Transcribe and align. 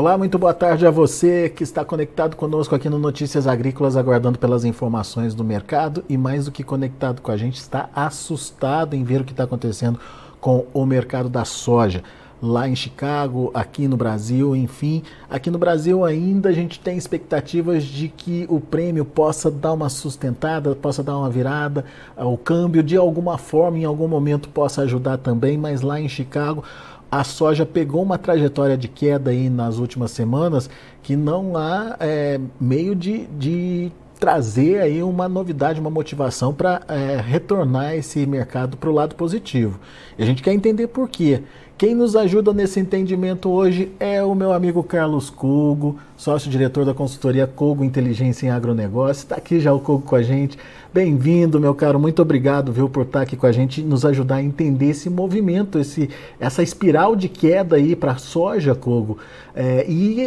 Olá, 0.00 0.16
muito 0.16 0.38
boa 0.38 0.54
tarde 0.54 0.86
a 0.86 0.90
você 0.90 1.50
que 1.50 1.62
está 1.62 1.84
conectado 1.84 2.34
conosco 2.34 2.74
aqui 2.74 2.88
no 2.88 2.98
Notícias 2.98 3.46
Agrícolas, 3.46 3.98
aguardando 3.98 4.38
pelas 4.38 4.64
informações 4.64 5.34
do 5.34 5.44
mercado 5.44 6.02
e 6.08 6.16
mais 6.16 6.46
do 6.46 6.50
que 6.50 6.64
conectado 6.64 7.20
com 7.20 7.30
a 7.30 7.36
gente, 7.36 7.56
está 7.56 7.90
assustado 7.94 8.96
em 8.96 9.04
ver 9.04 9.20
o 9.20 9.24
que 9.24 9.32
está 9.32 9.44
acontecendo 9.44 10.00
com 10.40 10.64
o 10.72 10.86
mercado 10.86 11.28
da 11.28 11.44
soja 11.44 12.02
lá 12.42 12.66
em 12.66 12.74
Chicago, 12.74 13.50
aqui 13.52 13.86
no 13.86 13.96
Brasil, 13.96 14.56
enfim. 14.56 15.02
Aqui 15.28 15.50
no 15.50 15.58
Brasil 15.58 16.04
ainda 16.04 16.48
a 16.48 16.52
gente 16.52 16.80
tem 16.80 16.96
expectativas 16.96 17.84
de 17.84 18.08
que 18.08 18.46
o 18.48 18.60
prêmio 18.60 19.04
possa 19.04 19.50
dar 19.50 19.74
uma 19.74 19.88
sustentada, 19.88 20.74
possa 20.74 21.02
dar 21.02 21.18
uma 21.18 21.28
virada, 21.28 21.84
o 22.16 22.38
câmbio 22.38 22.82
de 22.82 22.96
alguma 22.96 23.36
forma, 23.36 23.78
em 23.78 23.84
algum 23.84 24.08
momento 24.08 24.48
possa 24.48 24.82
ajudar 24.82 25.18
também, 25.18 25.58
mas 25.58 25.82
lá 25.82 26.00
em 26.00 26.08
Chicago 26.08 26.64
a 27.10 27.24
soja 27.24 27.66
pegou 27.66 28.02
uma 28.02 28.16
trajetória 28.16 28.76
de 28.76 28.86
queda 28.86 29.30
aí 29.30 29.50
nas 29.50 29.78
últimas 29.78 30.12
semanas 30.12 30.70
que 31.02 31.16
não 31.16 31.56
há 31.56 31.96
é, 31.98 32.38
meio 32.60 32.94
de, 32.94 33.26
de 33.26 33.90
trazer 34.20 34.80
aí 34.80 35.02
uma 35.02 35.28
novidade, 35.28 35.80
uma 35.80 35.90
motivação 35.90 36.52
para 36.52 36.82
é, 36.86 37.16
retornar 37.16 37.94
esse 37.94 38.26
mercado 38.26 38.76
para 38.76 38.90
o 38.90 38.92
lado 38.92 39.14
positivo. 39.14 39.80
E 40.18 40.22
a 40.22 40.26
gente 40.26 40.42
quer 40.42 40.52
entender 40.52 40.88
por 40.88 41.08
quê. 41.08 41.42
Quem 41.80 41.94
nos 41.94 42.14
ajuda 42.14 42.52
nesse 42.52 42.78
entendimento 42.78 43.48
hoje 43.48 43.90
é 43.98 44.22
o 44.22 44.34
meu 44.34 44.52
amigo 44.52 44.82
Carlos 44.82 45.30
Cogo, 45.30 45.98
sócio-diretor 46.14 46.84
da 46.84 46.92
consultoria 46.92 47.46
Cogo 47.46 47.82
Inteligência 47.82 48.46
em 48.46 48.50
Agronegócio. 48.50 49.22
Está 49.22 49.36
aqui 49.36 49.58
já 49.58 49.72
o 49.72 49.80
Cogo 49.80 50.02
com 50.04 50.14
a 50.14 50.22
gente. 50.22 50.58
Bem-vindo, 50.92 51.58
meu 51.58 51.74
caro. 51.74 51.98
Muito 51.98 52.20
obrigado, 52.20 52.70
viu, 52.70 52.86
por 52.86 53.06
estar 53.06 53.22
aqui 53.22 53.34
com 53.34 53.46
a 53.46 53.50
gente 53.52 53.80
nos 53.80 54.04
ajudar 54.04 54.34
a 54.34 54.42
entender 54.42 54.90
esse 54.90 55.08
movimento, 55.08 55.78
esse, 55.78 56.10
essa 56.38 56.62
espiral 56.62 57.16
de 57.16 57.30
queda 57.30 57.76
aí 57.76 57.96
para 57.96 58.12
a 58.12 58.18
soja, 58.18 58.74
Cogo, 58.74 59.16
é, 59.54 59.86
e 59.88 60.26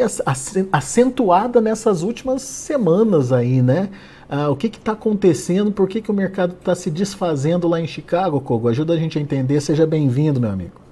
acentuada 0.71 1.61
nessas 1.61 2.01
últimas 2.01 2.41
semanas 2.41 3.31
aí, 3.31 3.61
né? 3.61 3.89
Ah, 4.27 4.49
o 4.49 4.55
que 4.55 4.65
está 4.65 4.93
acontecendo? 4.93 5.71
Por 5.71 5.87
que, 5.87 6.01
que 6.01 6.09
o 6.09 6.15
mercado 6.15 6.55
está 6.59 6.73
se 6.73 6.89
desfazendo 6.89 7.67
lá 7.67 7.79
em 7.79 7.85
Chicago, 7.85 8.41
Cogo? 8.41 8.69
Ajuda 8.69 8.93
a 8.93 8.97
gente 8.97 9.19
a 9.19 9.21
entender. 9.21 9.61
Seja 9.61 9.85
bem-vindo, 9.85 10.41
meu 10.41 10.49
amigo. 10.49 10.82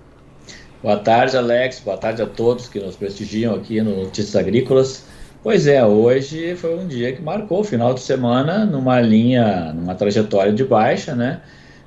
Boa 0.81 0.97
tarde, 0.97 1.37
Alex. 1.37 1.79
Boa 1.85 1.95
tarde 1.95 2.23
a 2.23 2.25
todos 2.25 2.67
que 2.67 2.79
nos 2.79 2.95
prestigiam 2.95 3.53
aqui 3.53 3.79
no 3.81 3.97
Notícias 3.97 4.35
Agrícolas. 4.35 5.05
Pois 5.43 5.67
é, 5.67 5.85
hoje 5.85 6.55
foi 6.55 6.75
um 6.75 6.87
dia 6.87 7.13
que 7.13 7.21
marcou 7.21 7.59
o 7.59 7.63
final 7.63 7.93
de 7.93 7.99
semana 7.99 8.65
numa 8.65 8.99
linha, 8.99 9.71
numa 9.73 9.93
trajetória 9.93 10.51
de 10.51 10.63
baixa, 10.63 11.13
né? 11.13 11.41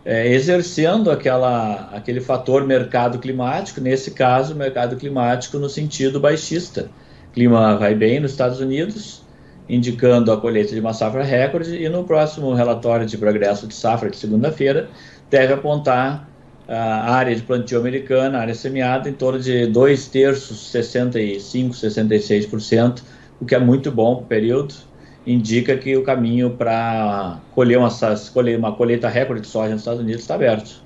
É, 0.05 0.28
exercendo 0.28 1.11
aquela, 1.11 1.91
aquele 1.92 2.20
fator 2.20 2.64
mercado 2.64 3.19
climático, 3.19 3.81
nesse 3.81 4.12
caso, 4.12 4.55
mercado 4.55 4.95
climático 4.95 5.58
no 5.58 5.69
sentido 5.69 6.20
baixista. 6.20 6.89
Clima 7.33 7.77
vai 7.77 7.97
bem 7.97 8.20
nos 8.20 8.31
Estados 8.31 8.61
Unidos, 8.61 9.25
indicando 9.69 10.31
a 10.31 10.41
colheita 10.41 10.73
de 10.73 10.79
uma 10.79 10.92
safra 10.92 11.25
recorde, 11.25 11.83
e 11.83 11.89
no 11.89 12.05
próximo 12.05 12.55
relatório 12.55 13.06
de 13.06 13.19
progresso 13.19 13.67
de 13.67 13.75
safra 13.75 14.08
de 14.08 14.17
segunda-feira 14.17 14.89
deve 15.29 15.53
apontar 15.53 16.29
a 16.69 17.15
área 17.15 17.34
de 17.34 17.43
plantio 17.43 17.79
americana, 17.79 18.39
área 18.39 18.55
semeada, 18.55 19.09
em 19.09 19.12
torno 19.12 19.39
de 19.39 19.67
dois 19.67 20.09
terços, 20.09 20.70
65, 20.70 21.75
66%, 21.75 23.03
o 23.41 23.45
que 23.45 23.55
é 23.55 23.59
muito 23.59 23.91
bom 23.91 24.17
para 24.17 24.25
o 24.25 24.27
período. 24.27 24.75
Indica 25.27 25.77
que 25.77 25.97
o 25.97 26.03
caminho 26.03 26.51
para 26.51 27.39
colher 27.55 27.79
uma, 27.79 27.89
uma 28.59 28.73
colheita 28.73 29.09
recorde 29.09 29.42
de 29.42 29.48
soja 29.48 29.70
nos 29.70 29.81
Estados 29.81 30.01
Unidos 30.01 30.23
está 30.23 30.35
aberto. 30.35 30.83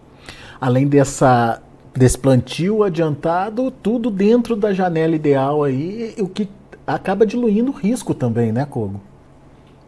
Além 0.60 0.86
dessa, 0.86 1.60
desse 1.94 2.18
plantio 2.18 2.84
adiantado, 2.84 3.70
tudo 3.70 4.10
dentro 4.10 4.54
da 4.54 4.72
janela 4.72 5.14
ideal 5.14 5.64
aí, 5.64 6.14
o 6.18 6.28
que 6.28 6.48
acaba 6.86 7.26
diluindo 7.26 7.70
o 7.70 7.74
risco 7.74 8.14
também, 8.14 8.52
né, 8.52 8.64
Kogo? 8.64 9.00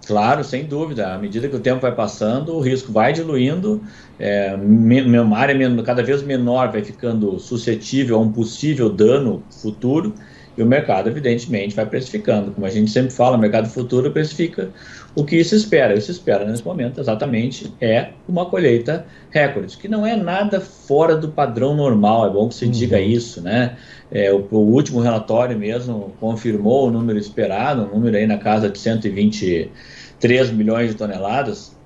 Claro, 0.06 0.42
sem 0.42 0.66
dúvida. 0.66 1.14
À 1.14 1.18
medida 1.18 1.48
que 1.48 1.54
o 1.54 1.60
tempo 1.62 1.80
vai 1.82 1.94
passando, 1.94 2.54
o 2.56 2.60
risco 2.60 2.90
vai 2.92 3.12
diluindo, 3.12 3.82
é, 4.18 4.54
uma 4.56 5.38
área 5.38 5.54
cada 5.84 6.02
vez 6.02 6.22
menor 6.22 6.72
vai 6.72 6.82
ficando 6.82 7.38
suscetível 7.38 8.16
a 8.16 8.20
um 8.20 8.32
possível 8.32 8.88
dano 8.94 9.46
futuro 9.50 10.14
e 10.56 10.62
o 10.62 10.66
mercado, 10.66 11.08
evidentemente, 11.08 11.76
vai 11.76 11.86
precificando. 11.88 12.52
Como 12.52 12.66
a 12.66 12.70
gente 12.70 12.90
sempre 12.90 13.10
fala, 13.14 13.36
o 13.36 13.40
mercado 13.40 13.68
futuro 13.68 14.12
precifica 14.12 14.72
o 15.14 15.24
que 15.24 15.42
se 15.42 15.56
espera. 15.56 15.92
O 15.92 15.96
que 15.96 16.02
se 16.02 16.10
espera 16.12 16.44
nesse 16.44 16.64
momento, 16.64 17.00
exatamente, 17.00 17.72
é 17.80 18.10
uma 18.28 18.46
colheita 18.46 19.06
recorde, 19.30 19.76
que 19.76 19.88
não 19.88 20.06
é 20.06 20.16
nada 20.16 20.60
fora 20.60 21.16
do 21.16 21.28
padrão 21.28 21.74
normal, 21.74 22.26
é 22.26 22.30
bom 22.30 22.48
que 22.48 22.54
se 22.54 22.64
uhum. 22.64 22.70
diga 22.70 23.00
isso, 23.00 23.40
né? 23.40 23.76
É, 24.10 24.32
o, 24.32 24.46
o, 24.50 24.58
último 24.58 25.00
relatório 25.00 25.56
mesmo 25.56 26.12
confirmou 26.18 26.88
o 26.88 26.90
número 26.90 27.18
esperado, 27.18 27.82
um 27.82 27.94
número 27.94 28.16
aí 28.16 28.26
na 28.26 28.38
casa 28.38 28.68
de 28.68 28.78
123 28.78 30.50
milhões 30.50 30.90
de 30.90 30.96
toneladas. 30.96 31.76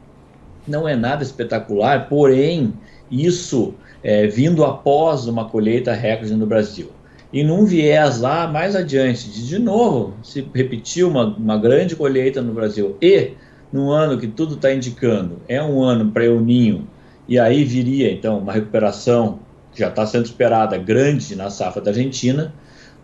Não 0.67 0.89
é 0.89 0.97
nada 0.97 1.23
espetacular, 1.23 2.09
porém, 2.09 2.73
isso 3.11 3.75
é, 4.03 4.27
vindo 4.27 4.65
após 4.65 5.27
uma 5.27 5.47
colheita 5.49 5.93
recorde 5.93 6.35
no 6.35 6.47
Brasil 6.47 6.94
e 7.35 7.43
num 7.43 7.65
viés 7.65 8.21
lá 8.21 8.47
mais 8.47 8.77
adiante, 8.77 9.29
de 9.29 9.49
de 9.49 9.59
novo 9.59 10.15
se 10.23 10.47
repetir 10.55 11.05
uma, 11.05 11.27
uma 11.27 11.59
grande 11.59 11.97
colheita 11.97 12.41
no 12.41 12.55
Brasil 12.55 12.97
e 13.03 13.33
num 13.73 13.91
ano 13.91 14.17
que 14.17 14.29
tudo 14.29 14.55
está 14.55 14.73
indicando 14.73 15.41
é 15.49 15.61
um 15.61 15.83
ano 15.83 16.13
para 16.13 16.31
o 16.31 16.41
ninho 16.41 16.87
e 17.29 17.37
aí 17.37 17.65
viria 17.65 18.13
então 18.13 18.39
uma 18.39 18.53
recuperação 18.53 19.41
que 19.73 19.81
já 19.81 19.89
está 19.89 20.07
sendo 20.07 20.27
esperada 20.27 20.79
grande 20.79 21.35
na 21.35 21.51
safra 21.51 21.83
da 21.83 21.91
Argentina, 21.91 22.55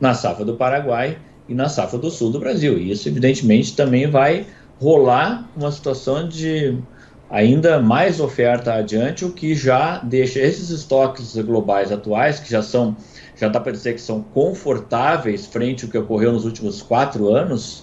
na 0.00 0.14
safra 0.14 0.44
do 0.44 0.54
Paraguai 0.54 1.18
e 1.48 1.54
na 1.54 1.68
safra 1.68 1.98
do 1.98 2.08
sul 2.08 2.30
do 2.30 2.38
Brasil. 2.38 2.78
E 2.78 2.92
isso 2.92 3.08
evidentemente 3.08 3.74
também 3.74 4.08
vai 4.08 4.46
rolar 4.80 5.50
uma 5.56 5.72
situação 5.72 6.28
de 6.28 6.78
ainda 7.28 7.80
mais 7.80 8.20
oferta 8.20 8.74
adiante, 8.74 9.24
o 9.24 9.32
que 9.32 9.56
já 9.56 9.98
deixa 9.98 10.38
esses 10.38 10.70
estoques 10.70 11.34
globais 11.36 11.90
atuais, 11.90 12.38
que 12.38 12.50
já 12.50 12.62
são 12.62 12.96
já 13.40 13.48
dá 13.48 13.58
para 13.58 13.72
dizer 13.72 13.94
que 13.94 14.00
são 14.00 14.20
confortáveis 14.20 15.46
frente 15.46 15.86
ao 15.86 15.90
que 15.90 15.96
ocorreu 15.96 16.30
nos 16.30 16.44
últimos 16.44 16.82
quatro 16.82 17.34
anos, 17.34 17.82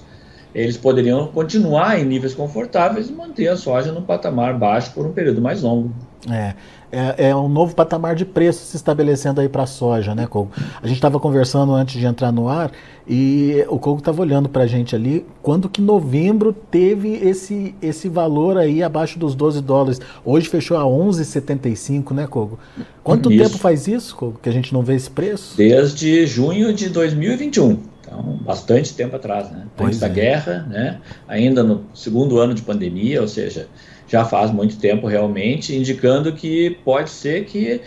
eles 0.53 0.77
poderiam 0.77 1.27
continuar 1.27 1.99
em 1.99 2.05
níveis 2.05 2.35
confortáveis 2.35 3.09
e 3.09 3.11
manter 3.11 3.47
a 3.47 3.57
soja 3.57 3.91
no 3.91 4.03
patamar 4.03 4.57
baixo 4.57 4.91
por 4.93 5.05
um 5.05 5.11
período 5.11 5.41
mais 5.41 5.63
longo. 5.63 5.91
É, 6.31 6.53
é, 6.91 7.29
é 7.29 7.35
um 7.35 7.49
novo 7.49 7.75
patamar 7.75 8.15
de 8.15 8.25
preço 8.25 8.65
se 8.65 8.75
estabelecendo 8.75 9.41
aí 9.41 9.49
para 9.49 9.63
a 9.63 9.67
soja, 9.67 10.15
né, 10.15 10.25
Kogo? 10.25 10.51
A 10.81 10.87
gente 10.87 10.97
estava 10.97 11.19
conversando 11.19 11.73
antes 11.73 11.99
de 11.99 12.05
entrar 12.05 12.31
no 12.31 12.47
ar 12.47 12.71
e 13.07 13.65
o 13.69 13.77
Kogo 13.77 13.99
estava 13.99 14.21
olhando 14.21 14.49
para 14.49 14.63
a 14.63 14.67
gente 14.67 14.95
ali 14.95 15.25
quando 15.41 15.69
que 15.69 15.81
novembro 15.81 16.53
teve 16.53 17.13
esse, 17.15 17.75
esse 17.81 18.07
valor 18.07 18.57
aí 18.57 18.81
abaixo 18.81 19.19
dos 19.19 19.35
12 19.35 19.61
dólares. 19.61 20.01
Hoje 20.23 20.47
fechou 20.49 20.77
a 20.77 20.83
11,75, 20.83 22.13
né, 22.13 22.27
Kogo? 22.27 22.59
Quanto 23.03 23.31
isso. 23.31 23.43
tempo 23.43 23.57
faz 23.57 23.87
isso, 23.87 24.15
Kogo, 24.15 24.39
que 24.41 24.49
a 24.49 24.53
gente 24.53 24.73
não 24.73 24.81
vê 24.81 24.95
esse 24.95 25.09
preço? 25.09 25.55
Desde 25.57 26.25
junho 26.25 26.73
de 26.73 26.89
2021. 26.89 27.96
Então, 28.07 28.39
bastante 28.41 28.93
tempo 28.93 29.17
atrás, 29.17 29.51
né? 29.51 29.67
Antes 29.77 29.99
da 29.99 30.07
é. 30.07 30.09
guerra, 30.09 30.65
né? 30.69 30.99
Ainda 31.27 31.61
no 31.61 31.85
segundo 31.93 32.39
ano 32.39 32.53
de 32.53 32.61
pandemia, 32.61 33.21
ou 33.21 33.27
seja, 33.27 33.67
já 34.07 34.23
faz 34.23 34.49
muito 34.49 34.77
tempo 34.77 35.07
realmente, 35.07 35.75
indicando 35.75 36.31
que 36.31 36.77
pode 36.85 37.09
ser 37.09 37.43
que 37.43 37.81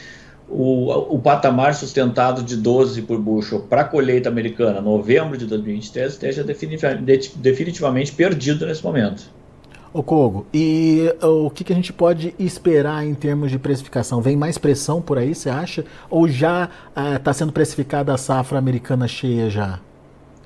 o, 0.46 1.14
o 1.14 1.18
patamar 1.18 1.74
sustentado 1.74 2.42
de 2.42 2.56
12 2.56 3.02
por 3.02 3.18
bushel 3.18 3.60
para 3.60 3.80
a 3.80 3.84
colheita 3.84 4.28
americana, 4.28 4.80
novembro 4.80 5.38
de 5.38 5.46
2023, 5.46 6.12
esteja 6.12 6.44
definitivamente 6.44 8.12
perdido 8.12 8.66
nesse 8.66 8.84
momento. 8.84 9.30
O 9.92 10.04
Kogo, 10.04 10.46
e 10.54 11.12
o 11.20 11.50
que, 11.50 11.64
que, 11.64 11.72
a 11.72 11.76
gente 11.76 11.92
pode 11.92 12.32
esperar 12.38 13.04
em 13.04 13.12
termos 13.12 13.50
de 13.50 13.58
precificação? 13.58 14.20
Vem 14.20 14.36
mais 14.36 14.56
pressão 14.56 15.02
por 15.02 15.18
aí, 15.18 15.34
você 15.34 15.50
acha? 15.50 15.84
Ou 16.08 16.28
já 16.28 16.68
está 17.16 17.32
uh, 17.32 17.34
sendo 17.34 17.52
precificada 17.52 18.14
a 18.14 18.16
safra 18.16 18.56
americana 18.56 19.08
cheia 19.08 19.50
já? 19.50 19.80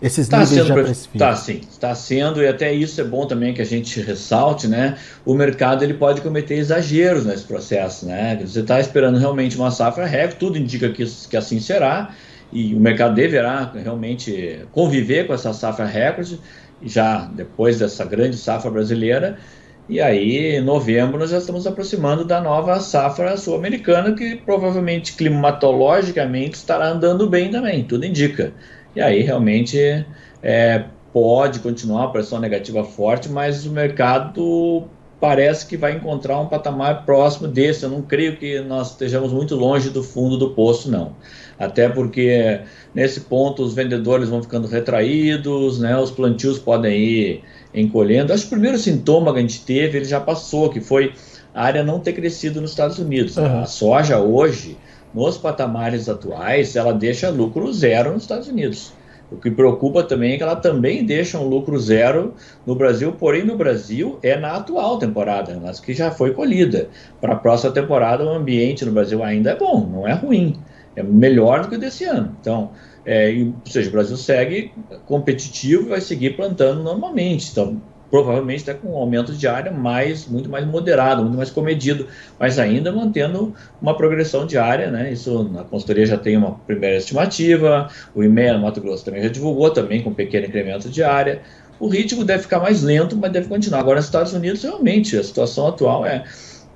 Esses 0.03 0.29
tá 0.29 0.41
níveis 0.41 0.67
já 0.67 0.75
precificam. 0.75 1.31
Está 1.31 1.37
sim, 1.37 1.61
está 1.71 1.95
sendo, 1.95 2.43
e 2.43 2.49
até 2.49 2.73
isso 2.73 3.01
é 3.01 3.05
bom 3.05 3.27
também 3.27 3.55
que 3.55 3.63
a 3.63 3.65
gente 3.65 4.01
ressalte, 4.01 4.67
né? 4.67 4.97
O 5.25 5.35
mercado 5.35 5.83
ele 5.83 5.95
pode 5.95 6.21
cometer 6.21 6.55
exageros 6.55 7.25
nesse 7.25 7.45
processo, 7.45 8.07
né? 8.07 8.39
Você 8.45 8.61
está 8.61 8.81
esperando 8.81 9.19
realmente 9.19 9.57
uma 9.57 9.71
safra 9.71 10.05
recorde, 10.05 10.37
tudo 10.37 10.59
indica 10.59 10.91
que, 10.91 11.05
que 11.07 11.37
assim 11.37 11.61
será, 11.61 12.11
e 12.53 12.75
o 12.75 12.81
mercado 12.81 13.15
deverá 13.15 13.73
realmente 13.75 14.61
conviver 14.73 15.27
com 15.27 15.35
essa 15.35 15.53
safra 15.53 15.87
recorde, 15.87 16.41
já 16.83 17.25
depois 17.27 17.79
dessa 17.79 18.05
grande 18.05 18.37
safra 18.37 18.71
brasileira, 18.71 19.39
e 19.87 20.01
aí, 20.01 20.57
em 20.57 20.63
novembro, 20.63 21.19
nós 21.19 21.31
já 21.31 21.37
estamos 21.37 21.67
aproximando 21.67 22.25
da 22.25 22.41
nova 22.41 22.81
safra 22.81 23.37
sul-americana, 23.37 24.15
que 24.15 24.37
provavelmente 24.37 25.13
climatologicamente 25.13 26.57
estará 26.57 26.89
andando 26.89 27.29
bem 27.29 27.51
também, 27.51 27.85
tudo 27.85 28.07
indica. 28.07 28.53
E 28.95 29.01
aí 29.01 29.23
realmente 29.23 30.07
é, 30.43 30.85
pode 31.13 31.61
continuar 31.61 32.05
a 32.05 32.09
pressão 32.09 32.39
negativa 32.41 32.85
forte, 32.85 33.29
mas 33.29 33.67
o 33.67 33.71
mercado 33.71 34.85
parece 35.21 35.65
que 35.67 35.77
vai 35.77 35.97
encontrar 35.97 36.39
um 36.39 36.47
patamar 36.47 37.05
próximo 37.07 37.49
desse. 37.49 37.85
Eu 37.85 37.91
não 37.91 38.03
creio 38.03 38.37
que 38.37 38.61
nós 38.61 38.91
estejamos 38.91 39.33
muito 39.33 39.55
longe 39.55 39.89
do 39.91 40.03
fundo 40.03 40.37
do 40.37 40.51
poço, 40.51 40.91
não. 40.91 41.13
Até 41.59 41.89
porque 41.89 42.61
nesse 42.95 43.21
ponto 43.21 43.63
os 43.63 43.75
vendedores 43.75 44.29
vão 44.29 44.43
ficando 44.43 44.67
retraídos, 44.69 45.79
né, 45.79 45.97
os 45.97 46.11
plantios 46.11 46.59
podem 46.59 46.99
ir 46.99 47.45
encolhendo. 47.73 48.33
Acho 48.33 48.43
que 48.43 48.49
o 48.49 48.51
primeiro 48.51 48.77
sintoma 48.77 49.33
que 49.33 49.39
a 49.39 49.43
gente 49.43 49.65
teve, 49.65 49.99
ele 49.99 50.05
já 50.05 50.21
passou, 50.21 50.69
que 50.69 50.81
foi 50.81 51.15
a 51.55 51.65
área 51.65 51.83
não 51.83 52.01
ter 52.01 52.13
crescido 52.13 52.61
nos 52.61 52.71
Estados 52.71 52.99
Unidos. 52.99 53.37
Uhum. 53.37 53.61
A 53.61 53.67
soja 53.67 54.19
hoje, 54.19 54.77
nos 55.15 55.39
patamares 55.39 56.09
atuais, 56.09 56.75
ela 56.77 56.93
deixa 56.93 57.31
lucro 57.31 57.73
zero 57.73 58.13
nos 58.13 58.23
Estados 58.23 58.49
Unidos. 58.49 58.93
O 59.31 59.37
que 59.37 59.51
preocupa 59.51 60.03
também 60.03 60.35
é 60.35 60.37
que 60.37 60.43
ela 60.43 60.57
também 60.57 61.05
deixa 61.05 61.39
um 61.39 61.49
lucro 61.49 61.79
zero 61.79 62.35
no 62.67 62.75
Brasil, 62.75 63.13
porém 63.13 63.45
no 63.45 63.57
Brasil 63.57 64.19
é 64.23 64.37
na 64.37 64.57
atual 64.57 64.99
temporada, 64.99 65.59
mas 65.63 65.81
que 65.81 65.95
já 65.95 66.11
foi 66.11 66.33
colhida. 66.33 66.89
Para 67.21 67.33
a 67.35 67.37
próxima 67.37 67.73
temporada, 67.73 68.25
o 68.25 68.29
ambiente 68.29 68.85
no 68.85 68.93
Brasil 68.93 69.23
ainda 69.23 69.51
é 69.51 69.57
bom, 69.57 69.87
não 69.87 70.07
é 70.07 70.13
ruim. 70.13 70.57
É 70.95 71.03
melhor 71.03 71.63
do 71.63 71.69
que 71.69 71.79
desse 71.79 72.05
ano. 72.05 72.37
Então, 72.41 72.71
é, 73.05 73.33
ou 73.33 73.55
seja, 73.65 73.89
o 73.89 73.93
Brasil 73.93 74.17
segue 74.17 74.73
competitivo 75.07 75.87
e 75.87 75.89
vai 75.89 76.01
seguir 76.01 76.37
plantando 76.37 76.83
normalmente. 76.83 77.51
Então, 77.51 77.81
provavelmente 78.15 78.63
até 78.63 78.75
com 78.75 78.93
um 78.93 78.97
aumento 78.97 79.33
de 79.33 79.49
área 79.49 79.73
mais, 79.73 80.29
muito 80.29 80.49
mais 80.49 80.65
moderado, 80.65 81.23
muito 81.23 81.37
mais 81.37 81.51
comedido, 81.51 82.07
mas 82.39 82.61
ainda 82.61 82.93
mantendo 82.93 83.53
uma 83.83 83.97
progressão 83.97 84.47
de 84.47 84.57
área, 84.57 84.89
né? 84.89 85.13
Isso 85.13 85.51
a 85.59 85.65
consultoria 85.65 86.07
já 86.07 86.17
tem 86.17 86.37
uma 86.37 86.53
primeira 86.53 86.97
estimativa, 86.97 87.91
o 88.15 88.23
IMEA 88.23 88.57
Mato 88.57 88.81
Grosso 88.81 89.05
também 89.05 89.21
já 89.21 89.29
divulgou, 89.29 89.69
também 89.69 90.01
com 90.01 90.11
um 90.11 90.15
pequeno 90.15 90.47
incremento 90.47 90.89
de 90.89 91.03
área. 91.03 91.43
O 91.81 91.89
ritmo 91.89 92.25
deve 92.25 92.45
ficar 92.45 92.61
mais 92.61 92.85
lento, 92.85 93.17
mas 93.17 93.33
deve 93.33 93.49
continuar. 93.49 93.81
Agora, 93.81 93.97
nos 93.97 94.05
Estados 94.05 94.33
Unidos, 94.33 94.63
realmente, 94.63 95.19
a 95.19 95.25
situação 95.25 95.67
atual 95.67 96.07
é 96.07 96.23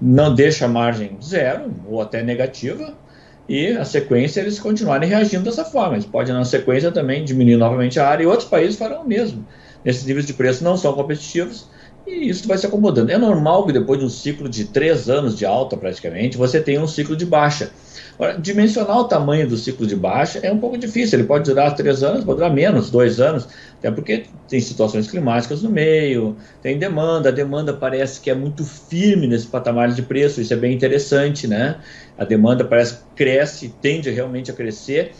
não 0.02 0.34
deixa 0.34 0.64
a 0.64 0.68
margem 0.68 1.18
zero 1.22 1.72
ou 1.88 2.02
até 2.02 2.20
negativa, 2.20 2.94
e 3.48 3.68
a 3.68 3.84
sequência 3.84 4.40
eles 4.40 4.58
continuarem 4.58 5.08
reagindo 5.08 5.44
dessa 5.44 5.64
forma. 5.64 5.94
Eles 5.94 6.04
podem, 6.04 6.34
na 6.34 6.44
sequência, 6.44 6.90
também 6.90 7.24
diminuir 7.24 7.56
novamente 7.56 8.00
a 8.00 8.08
área 8.08 8.24
e 8.24 8.26
outros 8.26 8.48
países 8.48 8.76
farão 8.76 9.02
o 9.02 9.08
mesmo. 9.08 9.46
Esses 9.84 10.04
níveis 10.04 10.26
de 10.26 10.34
preço 10.34 10.64
não 10.64 10.76
são 10.76 10.92
competitivos 10.92 11.68
e 12.06 12.28
isso 12.28 12.48
vai 12.48 12.56
se 12.56 12.66
acomodando. 12.66 13.12
É 13.12 13.18
normal 13.18 13.66
que 13.66 13.72
depois 13.72 14.00
de 14.00 14.06
um 14.06 14.08
ciclo 14.08 14.48
de 14.48 14.64
três 14.66 15.08
anos 15.08 15.36
de 15.36 15.44
alta, 15.44 15.76
praticamente, 15.76 16.36
você 16.36 16.60
tenha 16.60 16.80
um 16.80 16.86
ciclo 16.86 17.14
de 17.14 17.26
baixa. 17.26 17.70
Agora, 18.14 18.36
dimensionar 18.36 18.98
o 18.98 19.04
tamanho 19.04 19.48
do 19.48 19.56
ciclo 19.56 19.86
de 19.86 19.94
baixa 19.94 20.40
é 20.42 20.50
um 20.50 20.58
pouco 20.58 20.76
difícil. 20.76 21.18
Ele 21.18 21.28
pode 21.28 21.44
durar 21.44 21.76
três 21.76 22.02
anos, 22.02 22.24
pode 22.24 22.38
durar 22.38 22.52
menos, 22.52 22.90
dois 22.90 23.20
anos, 23.20 23.46
até 23.78 23.90
porque 23.90 24.24
tem 24.48 24.58
situações 24.58 25.08
climáticas 25.08 25.62
no 25.62 25.70
meio, 25.70 26.36
tem 26.60 26.78
demanda. 26.78 27.28
A 27.28 27.32
demanda 27.32 27.72
parece 27.72 28.20
que 28.20 28.28
é 28.30 28.34
muito 28.34 28.64
firme 28.64 29.28
nesse 29.28 29.46
patamar 29.46 29.92
de 29.92 30.02
preço, 30.02 30.40
isso 30.40 30.52
é 30.52 30.56
bem 30.56 30.74
interessante, 30.74 31.46
né? 31.46 31.78
A 32.16 32.24
demanda 32.24 32.64
parece 32.64 32.94
que 32.94 33.02
cresce, 33.14 33.68
tende 33.80 34.10
realmente 34.10 34.50
a 34.50 34.54
crescer, 34.54 35.12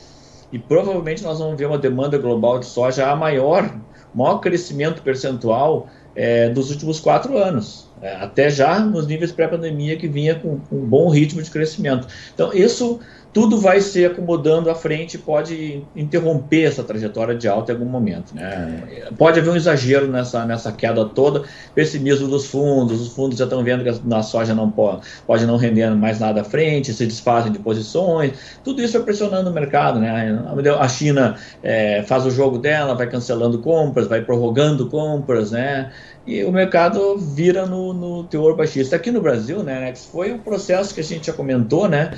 e 0.50 0.58
provavelmente 0.58 1.22
nós 1.22 1.38
vamos 1.38 1.56
ver 1.56 1.66
uma 1.66 1.78
demanda 1.78 2.18
global 2.18 2.58
de 2.58 2.66
soja 2.66 3.08
a 3.08 3.14
maior, 3.14 3.78
maior 4.14 4.38
crescimento 4.38 5.02
percentual 5.02 5.88
é, 6.14 6.48
dos 6.48 6.70
últimos 6.70 7.00
quatro 7.00 7.38
anos. 7.38 7.88
É, 8.00 8.14
até 8.16 8.50
já 8.50 8.78
nos 8.80 9.06
níveis 9.06 9.32
pré-pandemia 9.32 9.96
que 9.96 10.06
vinha 10.06 10.34
com, 10.34 10.58
com, 10.60 10.76
um 10.76 10.86
bom 10.86 11.08
ritmo 11.08 11.42
de 11.42 11.50
crescimento. 11.50 12.06
Então, 12.34 12.52
isso 12.52 13.00
tudo 13.38 13.56
vai 13.56 13.80
se 13.80 14.04
acomodando 14.04 14.68
à 14.68 14.74
frente 14.74 15.14
e 15.14 15.18
pode 15.18 15.84
interromper 15.94 16.64
essa 16.64 16.82
trajetória 16.82 17.36
de 17.36 17.46
alta 17.46 17.70
em 17.70 17.76
algum 17.76 17.88
momento. 17.88 18.34
Né? 18.34 19.06
Pode 19.16 19.38
haver 19.38 19.48
um 19.48 19.54
exagero 19.54 20.08
nessa, 20.08 20.44
nessa 20.44 20.72
queda 20.72 21.04
toda, 21.04 21.44
pessimismo 21.72 22.26
dos 22.26 22.46
fundos, 22.46 23.00
os 23.00 23.14
fundos 23.14 23.38
já 23.38 23.44
estão 23.44 23.62
vendo 23.62 23.84
que 23.84 24.12
a 24.12 24.22
soja 24.24 24.56
não 24.56 24.68
pode, 24.68 25.02
pode 25.24 25.46
não 25.46 25.56
render 25.56 25.88
mais 25.90 26.18
nada 26.18 26.40
à 26.40 26.44
frente, 26.44 26.92
se 26.92 27.06
desfazem 27.06 27.52
de 27.52 27.60
posições, 27.60 28.32
tudo 28.64 28.82
isso 28.82 28.94
vai 28.94 29.02
pressionando 29.02 29.50
o 29.50 29.52
mercado. 29.52 30.00
Né? 30.00 30.36
A 30.76 30.88
China 30.88 31.36
é, 31.62 32.02
faz 32.02 32.26
o 32.26 32.32
jogo 32.32 32.58
dela, 32.58 32.96
vai 32.96 33.08
cancelando 33.08 33.60
compras, 33.60 34.08
vai 34.08 34.20
prorrogando 34.20 34.88
compras, 34.88 35.52
né? 35.52 35.92
e 36.26 36.44
o 36.44 36.52
mercado 36.52 37.16
vira 37.16 37.64
no, 37.64 37.94
no 37.94 38.24
teor 38.24 38.54
baixista. 38.54 38.96
Aqui 38.96 39.10
no 39.10 39.22
Brasil, 39.22 39.62
né, 39.62 39.78
Alex, 39.78 40.04
foi 40.12 40.30
um 40.30 40.38
processo 40.38 40.92
que 40.92 41.00
a 41.00 41.04
gente 41.04 41.28
já 41.28 41.32
comentou, 41.32 41.88
né, 41.88 42.10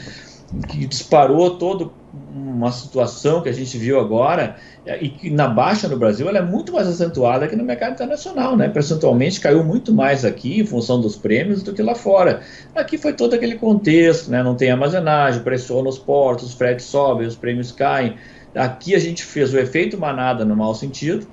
que 0.69 0.87
disparou 0.87 1.57
toda 1.57 1.91
uma 2.35 2.73
situação 2.73 3.41
que 3.41 3.49
a 3.49 3.53
gente 3.53 3.79
viu 3.79 4.01
agora, 4.01 4.57
e 5.01 5.09
que 5.09 5.31
na 5.31 5.47
baixa 5.47 5.89
no 5.89 5.97
Brasil 5.97 6.29
ela 6.29 6.39
é 6.39 6.43
muito 6.43 6.73
mais 6.73 6.89
acentuada 6.89 7.47
que 7.47 7.55
no 7.55 7.65
mercado 7.65 7.93
internacional, 7.93 8.57
né? 8.57 8.69
Percentualmente 8.69 9.41
caiu 9.41 9.63
muito 9.63 9.93
mais 9.93 10.25
aqui 10.25 10.61
em 10.61 10.67
função 10.67 11.01
dos 11.01 11.17
prêmios 11.17 11.63
do 11.63 11.73
que 11.73 11.83
lá 11.83 11.95
fora. 11.95 12.41
Aqui 12.75 12.99
foi 12.99 13.13
todo 13.13 13.35
aquele 13.35 13.57
contexto, 13.57 14.31
né? 14.31 14.43
Não 14.43 14.57
tem 14.57 14.71
armazenagem, 14.71 15.43
pressiona 15.43 15.89
os 15.89 15.99
portos, 15.99 16.47
os 16.47 16.55
fretes 16.55 16.87
sobem, 16.87 17.27
os 17.27 17.37
prêmios 17.37 17.71
caem. 17.71 18.17
Aqui 18.55 18.95
a 18.97 18.99
gente 18.99 19.23
fez 19.23 19.55
o 19.55 19.59
efeito 19.59 19.97
manada 19.97 20.45
no 20.45 20.57
mau 20.57 20.75
sentido, 20.75 21.27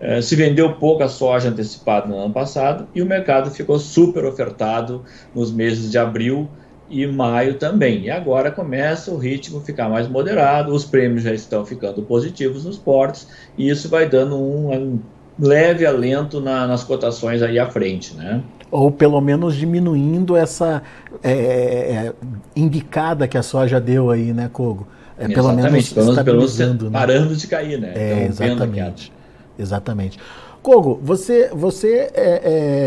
é, 0.00 0.22
se 0.22 0.34
vendeu 0.34 0.74
pouca 0.76 1.06
soja 1.06 1.50
antecipada 1.50 2.08
no 2.08 2.16
ano 2.16 2.32
passado 2.32 2.88
e 2.94 3.02
o 3.02 3.06
mercado 3.06 3.50
ficou 3.50 3.78
super 3.78 4.24
ofertado 4.24 5.04
nos 5.34 5.52
meses 5.52 5.90
de 5.90 5.98
abril 5.98 6.48
e 6.92 7.06
maio 7.06 7.54
também. 7.54 8.02
E 8.02 8.10
agora 8.10 8.50
começa 8.50 9.10
o 9.10 9.16
ritmo 9.16 9.60
ficar 9.60 9.88
mais 9.88 10.06
moderado, 10.06 10.72
os 10.72 10.84
prêmios 10.84 11.22
já 11.22 11.32
estão 11.32 11.64
ficando 11.64 12.02
positivos 12.02 12.66
nos 12.66 12.76
portos 12.76 13.26
e 13.56 13.68
isso 13.68 13.88
vai 13.88 14.06
dando 14.06 14.36
um, 14.36 14.70
um 14.72 14.98
leve 15.38 15.86
alento 15.86 16.38
na, 16.40 16.66
nas 16.66 16.84
cotações 16.84 17.42
aí 17.42 17.58
à 17.58 17.68
frente, 17.70 18.14
né? 18.14 18.42
Ou 18.70 18.90
pelo 18.90 19.20
menos 19.20 19.56
diminuindo 19.56 20.36
essa 20.36 20.82
é, 21.22 21.32
é, 21.32 22.06
é 22.06 22.12
indicada 22.54 23.26
que 23.26 23.38
a 23.38 23.42
soja 23.42 23.80
deu 23.80 24.10
aí, 24.10 24.32
né, 24.32 24.50
Kogo? 24.52 24.86
É, 25.18 25.28
pelo 25.28 25.52
menos 25.52 25.92
pelo 25.92 26.14
menos 26.14 26.58
né? 26.58 26.90
parando 26.90 27.34
de 27.34 27.46
cair, 27.46 27.78
né? 27.78 27.92
É, 27.94 28.12
então, 28.24 28.46
exatamente. 28.46 29.12
Exatamente. 29.58 30.18
Kogo, 30.62 31.00
você, 31.02 31.50
você 31.52 32.08
é, 32.14 32.40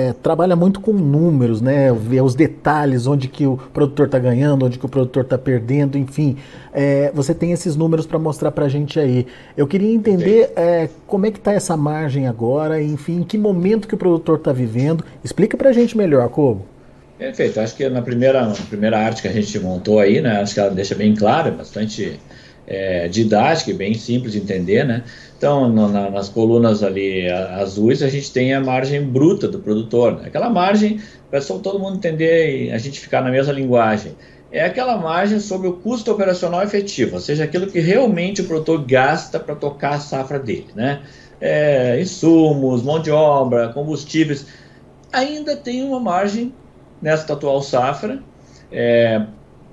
é, 0.08 0.16
trabalha 0.24 0.56
muito 0.56 0.80
com 0.80 0.94
números, 0.94 1.60
né? 1.60 1.92
Ver 1.92 2.22
os 2.22 2.34
detalhes, 2.34 3.06
onde 3.06 3.28
que 3.28 3.46
o 3.46 3.58
produtor 3.58 4.06
está 4.06 4.18
ganhando, 4.18 4.66
onde 4.66 4.80
que 4.80 4.86
o 4.86 4.90
produtor 4.90 5.24
está 5.24 5.38
perdendo, 5.38 5.98
enfim. 5.98 6.38
É, 6.74 7.12
você 7.14 7.34
tem 7.34 7.52
esses 7.52 7.76
números 7.76 8.06
para 8.06 8.18
mostrar 8.18 8.52
para 8.52 8.66
a 8.66 8.70
gente 8.70 8.98
aí. 8.98 9.28
Eu 9.58 9.68
queria 9.68 9.94
entender 9.94 10.54
é, 10.56 10.88
como 11.06 11.26
é 11.26 11.32
que 11.32 11.38
está 11.38 11.52
essa 11.52 11.76
margem 11.76 12.28
agora, 12.28 12.82
enfim, 12.82 13.18
em 13.18 13.24
que 13.24 13.38
momento 13.38 13.90
que 13.90 13.96
o 13.96 13.98
produtor 13.98 14.38
está 14.38 14.54
vivendo. 14.54 15.04
Explica 15.22 15.58
para 15.58 15.70
a 15.70 15.74
gente 15.74 15.98
melhor, 15.98 16.30
Kogo. 16.30 16.66
Perfeito. 17.18 17.60
Acho 17.60 17.76
que 17.76 17.90
na 17.90 18.02
primeira, 18.02 18.46
na 18.46 18.54
primeira 18.54 19.00
arte 19.00 19.22
que 19.22 19.28
a 19.28 19.34
gente 19.34 19.60
montou 19.60 20.00
aí, 20.00 20.22
né? 20.22 20.42
Acho 20.42 20.54
que 20.54 20.60
ela 20.62 20.70
deixa 20.70 20.96
bem 20.96 21.14
claro, 21.14 21.52
bastante 21.52 22.18
é, 22.68 23.08
didática 23.08 23.72
e 23.72 23.74
bem 23.74 23.94
simples 23.94 24.34
de 24.34 24.40
entender, 24.40 24.84
né? 24.84 25.04
Então, 25.38 25.70
no, 25.70 25.88
na, 25.88 26.10
nas 26.10 26.30
colunas 26.30 26.82
ali 26.82 27.30
azuis, 27.30 28.02
a 28.02 28.10
gente 28.10 28.32
tem 28.32 28.54
a 28.54 28.62
margem 28.62 29.04
bruta 29.04 29.48
do 29.48 29.60
produtor, 29.60 30.14
né? 30.14 30.24
aquela 30.28 30.50
margem, 30.50 31.00
para 31.30 31.42
todo 31.42 31.80
mundo 31.80 31.98
entender 31.98 32.66
e 32.66 32.72
a 32.72 32.78
gente 32.78 33.00
ficar 33.00 33.22
na 33.22 33.30
mesma 33.30 33.54
linguagem, 33.54 34.16
é 34.52 34.64
aquela 34.64 34.98
margem 34.98 35.40
sobre 35.40 35.68
o 35.68 35.74
custo 35.74 36.12
operacional 36.12 36.64
efetivo, 36.64 37.16
ou 37.16 37.22
seja, 37.22 37.44
aquilo 37.44 37.68
que 37.68 37.80
realmente 37.80 38.42
o 38.42 38.46
produtor 38.46 38.86
gasta 38.86 39.40
para 39.40 39.56
tocar 39.56 39.96
a 39.96 40.00
safra 40.00 40.40
dele, 40.40 40.68
né? 40.74 41.02
É, 41.42 42.00
insumos, 42.00 42.82
mão 42.82 43.02
de 43.02 43.12
obra, 43.12 43.68
combustíveis, 43.70 44.46
ainda 45.12 45.56
tem 45.58 45.84
uma 45.84 46.00
margem 46.00 46.54
nesta 47.02 47.34
atual 47.34 47.62
safra, 47.62 48.20
é, 48.72 49.22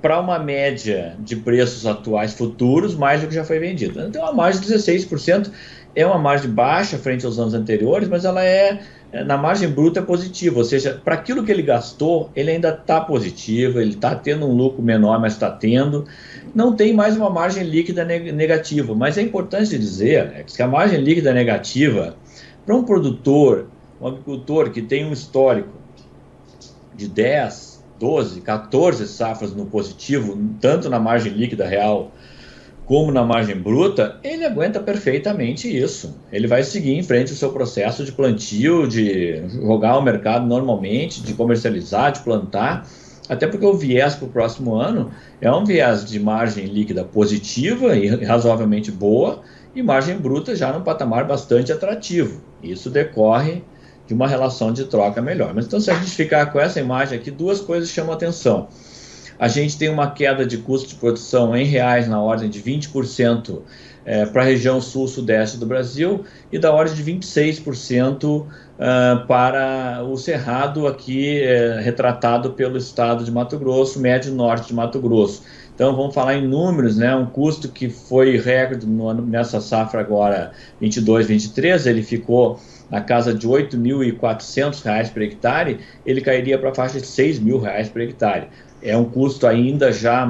para 0.02 0.20
uma 0.20 0.36
média 0.36 1.14
de 1.20 1.36
preços 1.36 1.86
atuais 1.86 2.34
futuros 2.34 2.96
mais 2.96 3.20
do 3.20 3.28
que 3.28 3.34
já 3.34 3.44
foi 3.44 3.60
vendido. 3.60 4.00
Então, 4.00 4.26
a 4.26 4.32
margem 4.32 4.60
de 4.60 4.66
16% 4.66 5.50
é 5.94 6.04
uma 6.04 6.18
margem 6.18 6.50
baixa 6.50 6.98
frente 6.98 7.24
aos 7.24 7.38
anos 7.38 7.54
anteriores, 7.54 8.08
mas 8.08 8.24
ela 8.24 8.44
é, 8.44 8.80
é 9.12 9.22
na 9.22 9.36
margem 9.36 9.68
bruta 9.68 10.00
é 10.00 10.02
positiva, 10.02 10.58
ou 10.58 10.64
seja, 10.64 11.00
para 11.04 11.14
aquilo 11.14 11.44
que 11.44 11.52
ele 11.52 11.62
gastou, 11.62 12.30
ele 12.34 12.50
ainda 12.50 12.70
está 12.70 13.00
positivo, 13.00 13.80
ele 13.80 13.90
está 13.90 14.14
tendo 14.16 14.44
um 14.46 14.52
lucro 14.52 14.82
menor, 14.82 15.20
mas 15.20 15.34
está 15.34 15.50
tendo. 15.50 16.04
Não 16.52 16.74
tem 16.74 16.92
mais 16.92 17.16
uma 17.16 17.30
margem 17.30 17.62
líquida 17.62 18.04
negativa, 18.04 18.94
mas 18.96 19.16
é 19.16 19.22
importante 19.22 19.78
dizer 19.78 20.32
é 20.34 20.42
que 20.42 20.62
a 20.62 20.66
margem 20.66 21.00
líquida 21.00 21.32
negativa, 21.32 22.16
para 22.66 22.74
um 22.74 22.82
produtor, 22.82 23.68
um 24.00 24.08
agricultor 24.08 24.70
que 24.70 24.82
tem 24.82 25.04
um 25.04 25.12
histórico 25.12 25.80
de 26.94 27.06
10, 27.06 27.71
12, 28.02 28.40
14 28.40 29.06
safras 29.06 29.54
no 29.54 29.66
positivo, 29.66 30.36
tanto 30.60 30.90
na 30.90 30.98
margem 30.98 31.32
líquida 31.32 31.64
real 31.64 32.10
como 32.84 33.12
na 33.12 33.24
margem 33.24 33.56
bruta, 33.56 34.18
ele 34.24 34.44
aguenta 34.44 34.80
perfeitamente 34.80 35.68
isso. 35.68 36.18
Ele 36.32 36.48
vai 36.48 36.64
seguir 36.64 36.94
em 36.94 37.02
frente 37.04 37.32
o 37.32 37.36
seu 37.36 37.52
processo 37.52 38.04
de 38.04 38.10
plantio, 38.10 38.88
de 38.88 39.40
jogar 39.48 39.96
o 39.96 40.02
mercado 40.02 40.44
normalmente, 40.44 41.22
de 41.22 41.32
comercializar, 41.32 42.10
de 42.10 42.20
plantar, 42.20 42.84
até 43.28 43.46
porque 43.46 43.64
o 43.64 43.74
viés 43.74 44.16
para 44.16 44.26
o 44.26 44.30
próximo 44.30 44.74
ano 44.74 45.12
é 45.40 45.50
um 45.52 45.64
viés 45.64 46.04
de 46.04 46.18
margem 46.18 46.66
líquida 46.66 47.04
positiva 47.04 47.96
e 47.96 48.08
razoavelmente 48.24 48.90
boa, 48.90 49.42
e 49.76 49.80
margem 49.80 50.18
bruta 50.18 50.56
já 50.56 50.72
num 50.72 50.82
patamar 50.82 51.24
bastante 51.24 51.70
atrativo. 51.70 52.42
Isso 52.60 52.90
decorre 52.90 53.62
de 54.06 54.14
uma 54.14 54.26
relação 54.26 54.72
de 54.72 54.84
troca 54.84 55.22
melhor. 55.22 55.54
Mas 55.54 55.66
então, 55.66 55.80
se 55.80 55.90
a 55.90 55.94
gente 55.94 56.10
ficar 56.10 56.46
com 56.46 56.60
essa 56.60 56.80
imagem 56.80 57.18
aqui, 57.18 57.30
duas 57.30 57.60
coisas 57.60 57.90
chamam 57.90 58.12
atenção. 58.12 58.68
A 59.38 59.48
gente 59.48 59.76
tem 59.76 59.88
uma 59.88 60.10
queda 60.10 60.46
de 60.46 60.58
custo 60.58 60.90
de 60.90 60.94
produção 60.94 61.56
em 61.56 61.64
reais 61.64 62.06
na 62.08 62.20
ordem 62.20 62.48
de 62.48 62.62
20% 62.62 63.60
é, 64.04 64.26
para 64.26 64.42
a 64.42 64.44
região 64.44 64.80
sul-sudeste 64.80 65.56
do 65.56 65.66
Brasil 65.66 66.24
e 66.50 66.58
da 66.58 66.72
ordem 66.72 66.94
de 66.94 67.04
26% 67.04 68.24
uh, 68.24 68.46
ah, 68.78 69.24
para 69.28 70.04
o 70.04 70.16
Cerrado, 70.16 70.86
aqui 70.86 71.40
é, 71.40 71.80
retratado 71.80 72.50
pelo 72.50 72.76
estado 72.76 73.24
de 73.24 73.30
Mato 73.30 73.58
Grosso, 73.58 74.00
médio 74.00 74.32
norte 74.32 74.68
de 74.68 74.74
Mato 74.74 75.00
Grosso. 75.00 75.42
Então 75.74 75.96
vamos 75.96 76.14
falar 76.14 76.34
em 76.34 76.46
números, 76.46 76.96
né? 76.96 77.14
Um 77.14 77.26
custo 77.26 77.68
que 77.68 77.88
foi 77.88 78.36
recorde 78.36 78.86
no 78.86 79.14
nessa 79.14 79.60
safra 79.60 80.00
agora 80.00 80.52
22, 80.80 81.26
23, 81.26 81.86
ele 81.86 82.02
ficou 82.02 82.60
na 82.90 83.00
casa 83.00 83.32
de 83.32 83.46
R$ 83.46 83.64
8.400 83.64 85.12
por 85.12 85.22
hectare, 85.22 85.78
ele 86.04 86.20
cairia 86.20 86.58
para 86.58 86.70
a 86.70 86.74
faixa 86.74 87.00
de 87.00 87.06
R$ 87.06 87.32
6.000 87.32 87.90
por 87.90 88.00
hectare. 88.00 88.48
É 88.82 88.96
um 88.96 89.04
custo 89.04 89.46
ainda 89.46 89.92
já, 89.92 90.28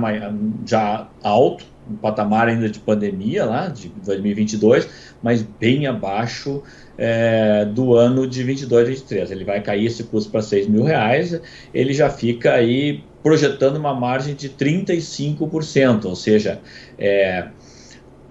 já 0.66 1.08
alto, 1.22 1.64
um 1.90 1.96
patamar 1.96 2.48
ainda 2.48 2.68
de 2.68 2.78
pandemia 2.78 3.44
lá, 3.44 3.68
de 3.68 3.88
2022, 3.88 4.88
mas 5.22 5.42
bem 5.42 5.86
abaixo 5.86 6.62
é, 6.96 7.64
do 7.64 7.94
ano 7.94 8.26
de 8.26 8.42
22, 8.42 8.88
23. 8.88 9.30
Ele 9.30 9.44
vai 9.44 9.60
cair 9.60 9.86
esse 9.86 10.04
custo 10.04 10.30
para 10.30 10.42
6 10.42 10.68
mil 10.68 10.84
reais, 10.84 11.40
ele 11.74 11.92
já 11.92 12.08
fica 12.10 12.52
aí 12.52 13.02
projetando 13.22 13.76
uma 13.76 13.94
margem 13.94 14.34
de 14.34 14.48
35%, 14.48 16.04
ou 16.04 16.16
seja, 16.16 16.60
é, 16.98 17.48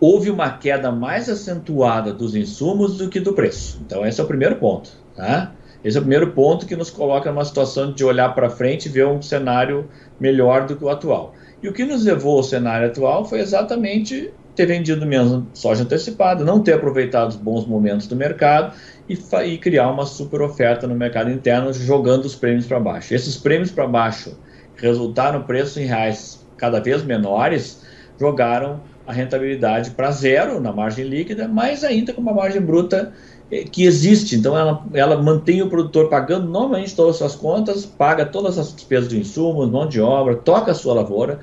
houve 0.02 0.32
uma 0.32 0.50
queda 0.50 0.92
mais 0.92 1.30
acentuada 1.30 2.12
dos 2.12 2.36
insumos 2.36 2.98
do 2.98 3.08
que 3.08 3.20
do 3.20 3.34
preço. 3.34 3.80
Então, 3.86 4.04
esse 4.04 4.20
é 4.20 4.24
o 4.24 4.28
primeiro 4.28 4.56
ponto. 4.56 4.90
Tá? 5.16 5.52
Esse 5.84 5.96
é 5.96 6.00
o 6.00 6.04
primeiro 6.04 6.32
ponto 6.32 6.66
que 6.66 6.76
nos 6.76 6.90
coloca 6.90 7.32
numa 7.32 7.46
situação 7.46 7.94
de 7.94 8.04
olhar 8.04 8.34
para 8.34 8.50
frente 8.50 8.88
e 8.88 8.90
ver 8.90 9.06
um 9.06 9.22
cenário 9.22 9.88
melhor 10.20 10.66
do 10.66 10.76
que 10.76 10.84
o 10.84 10.90
atual. 10.90 11.36
E 11.62 11.70
o 11.70 11.74
que 11.74 11.86
nos 11.86 12.04
levou 12.04 12.38
ao 12.38 12.44
cenário 12.44 12.88
atual 12.88 13.24
foi 13.24 13.40
exatamente 13.40 14.34
ter 14.56 14.66
vendido 14.66 15.06
menos 15.06 15.44
soja 15.54 15.84
antecipada, 15.84 16.44
não 16.44 16.64
ter 16.64 16.74
aproveitado 16.74 17.30
os 17.30 17.36
bons 17.36 17.66
momentos 17.68 18.08
do 18.08 18.16
mercado 18.16 18.74
e, 19.08 19.18
e 19.46 19.58
criar 19.60 19.92
uma 19.92 20.08
super 20.08 20.42
oferta 20.42 20.88
no 20.88 20.96
mercado 20.96 21.30
interno, 21.30 21.72
jogando 21.72 22.26
os 22.26 22.34
prêmios 22.34 22.66
para 22.66 22.80
baixo. 22.80 23.14
Esses 23.14 23.38
prêmios 23.38 23.70
para 23.70 23.86
baixo 23.86 24.36
resultaram 24.76 25.44
preços 25.44 25.78
em 25.78 25.86
reais 25.86 26.44
cada 26.58 26.80
vez 26.80 27.04
menores, 27.04 27.84
jogaram 28.20 28.82
a 29.06 29.14
rentabilidade 29.14 29.92
para 29.92 30.12
zero 30.12 30.60
na 30.60 30.72
margem 30.72 31.06
líquida, 31.06 31.48
mas 31.48 31.84
ainda 31.84 32.14
com 32.14 32.22
uma 32.22 32.34
margem 32.34 32.62
bruta 32.62 33.14
eh, 33.52 33.64
que 33.64 33.84
existe. 33.84 34.36
Então, 34.36 34.58
ela, 34.58 34.84
ela 34.94 35.22
mantém 35.22 35.62
o 35.62 35.70
produtor 35.70 36.10
pagando 36.10 36.48
normalmente 36.48 36.96
todas 36.96 37.16
as 37.16 37.18
suas 37.18 37.36
contas, 37.36 37.86
paga 37.86 38.26
todas 38.26 38.58
as 38.58 38.74
despesas 38.74 39.10
de 39.10 39.20
insumos, 39.20 39.70
mão 39.70 39.88
de 39.88 40.00
obra, 40.00 40.36
toca 40.36 40.72
a 40.72 40.76
sua 40.76 40.94
lavoura, 40.94 41.40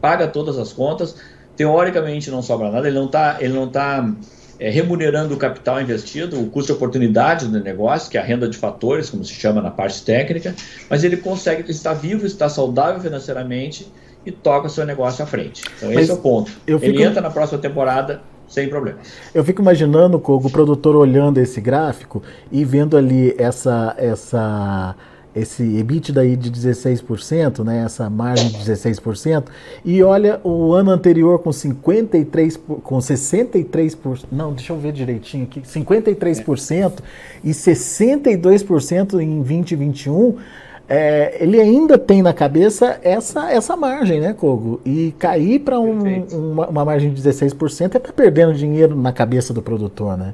paga 0.00 0.26
todas 0.26 0.58
as 0.58 0.72
contas. 0.72 1.16
Teoricamente, 1.56 2.30
não 2.30 2.42
sobra 2.42 2.70
nada, 2.70 2.86
ele 2.86 2.98
não 2.98 3.06
está 3.06 3.38
tá, 3.72 4.12
é, 4.58 4.68
remunerando 4.68 5.34
o 5.34 5.38
capital 5.38 5.80
investido, 5.80 6.38
o 6.38 6.50
custo 6.50 6.72
de 6.72 6.76
oportunidade 6.76 7.46
do 7.46 7.60
negócio, 7.62 8.10
que 8.10 8.18
é 8.18 8.20
a 8.20 8.24
renda 8.24 8.46
de 8.46 8.58
fatores, 8.58 9.08
como 9.08 9.24
se 9.24 9.32
chama 9.32 9.62
na 9.62 9.70
parte 9.70 10.02
técnica, 10.04 10.54
mas 10.90 11.02
ele 11.02 11.16
consegue 11.16 11.70
estar 11.70 11.94
vivo, 11.94 12.26
estar 12.26 12.50
saudável 12.50 13.00
financeiramente 13.00 13.90
e 14.26 14.32
toca 14.32 14.66
o 14.66 14.70
seu 14.70 14.84
negócio 14.84 15.22
à 15.22 15.26
frente. 15.26 15.62
Então, 15.76 15.88
Mas 15.88 16.02
esse 16.02 16.10
é 16.10 16.14
o 16.14 16.18
ponto. 16.18 16.50
Fico... 16.50 16.84
Ele 16.84 17.02
entra 17.02 17.20
na 17.20 17.30
próxima 17.30 17.58
temporada 17.58 18.20
sem 18.48 18.68
problema. 18.68 18.98
Eu 19.34 19.44
fico 19.44 19.62
imaginando, 19.62 20.18
Kogo, 20.18 20.48
o 20.48 20.50
produtor 20.50 20.96
olhando 20.96 21.38
esse 21.38 21.60
gráfico 21.60 22.22
e 22.50 22.64
vendo 22.64 22.96
ali 22.96 23.34
essa, 23.38 23.94
essa, 23.98 24.94
esse 25.34 25.62
EBITDA 25.62 26.20
aí 26.20 26.36
de 26.36 26.50
16%, 26.50 27.64
né, 27.64 27.84
essa 27.84 28.08
margem 28.08 28.48
de 28.48 28.58
16%, 28.58 29.44
e 29.84 30.02
olha 30.02 30.40
o 30.44 30.72
ano 30.72 30.90
anterior 30.90 31.40
com 31.40 31.52
53, 31.52 32.56
com 32.56 32.98
63%, 32.98 34.24
não, 34.30 34.52
deixa 34.52 34.72
eu 34.72 34.78
ver 34.78 34.92
direitinho 34.92 35.44
aqui, 35.44 35.60
53% 35.60 36.92
é. 36.92 37.02
e 37.44 37.50
62% 37.50 39.20
em 39.20 39.40
2021, 39.40 40.36
é, 40.88 41.36
ele 41.40 41.60
ainda 41.60 41.98
tem 41.98 42.22
na 42.22 42.32
cabeça 42.32 43.00
essa, 43.02 43.50
essa 43.50 43.76
margem, 43.76 44.20
né, 44.20 44.32
Kogo? 44.32 44.80
E 44.84 45.12
cair 45.18 45.58
para 45.60 45.80
um, 45.80 46.24
uma, 46.32 46.68
uma, 46.68 46.84
margem 46.84 47.12
de 47.12 47.20
16% 47.20 47.80
é 47.80 47.86
estar 47.86 48.00
tá 48.00 48.12
perdendo 48.12 48.54
dinheiro 48.54 48.94
na 48.94 49.12
cabeça 49.12 49.52
do 49.52 49.60
produtor, 49.60 50.16
né? 50.16 50.32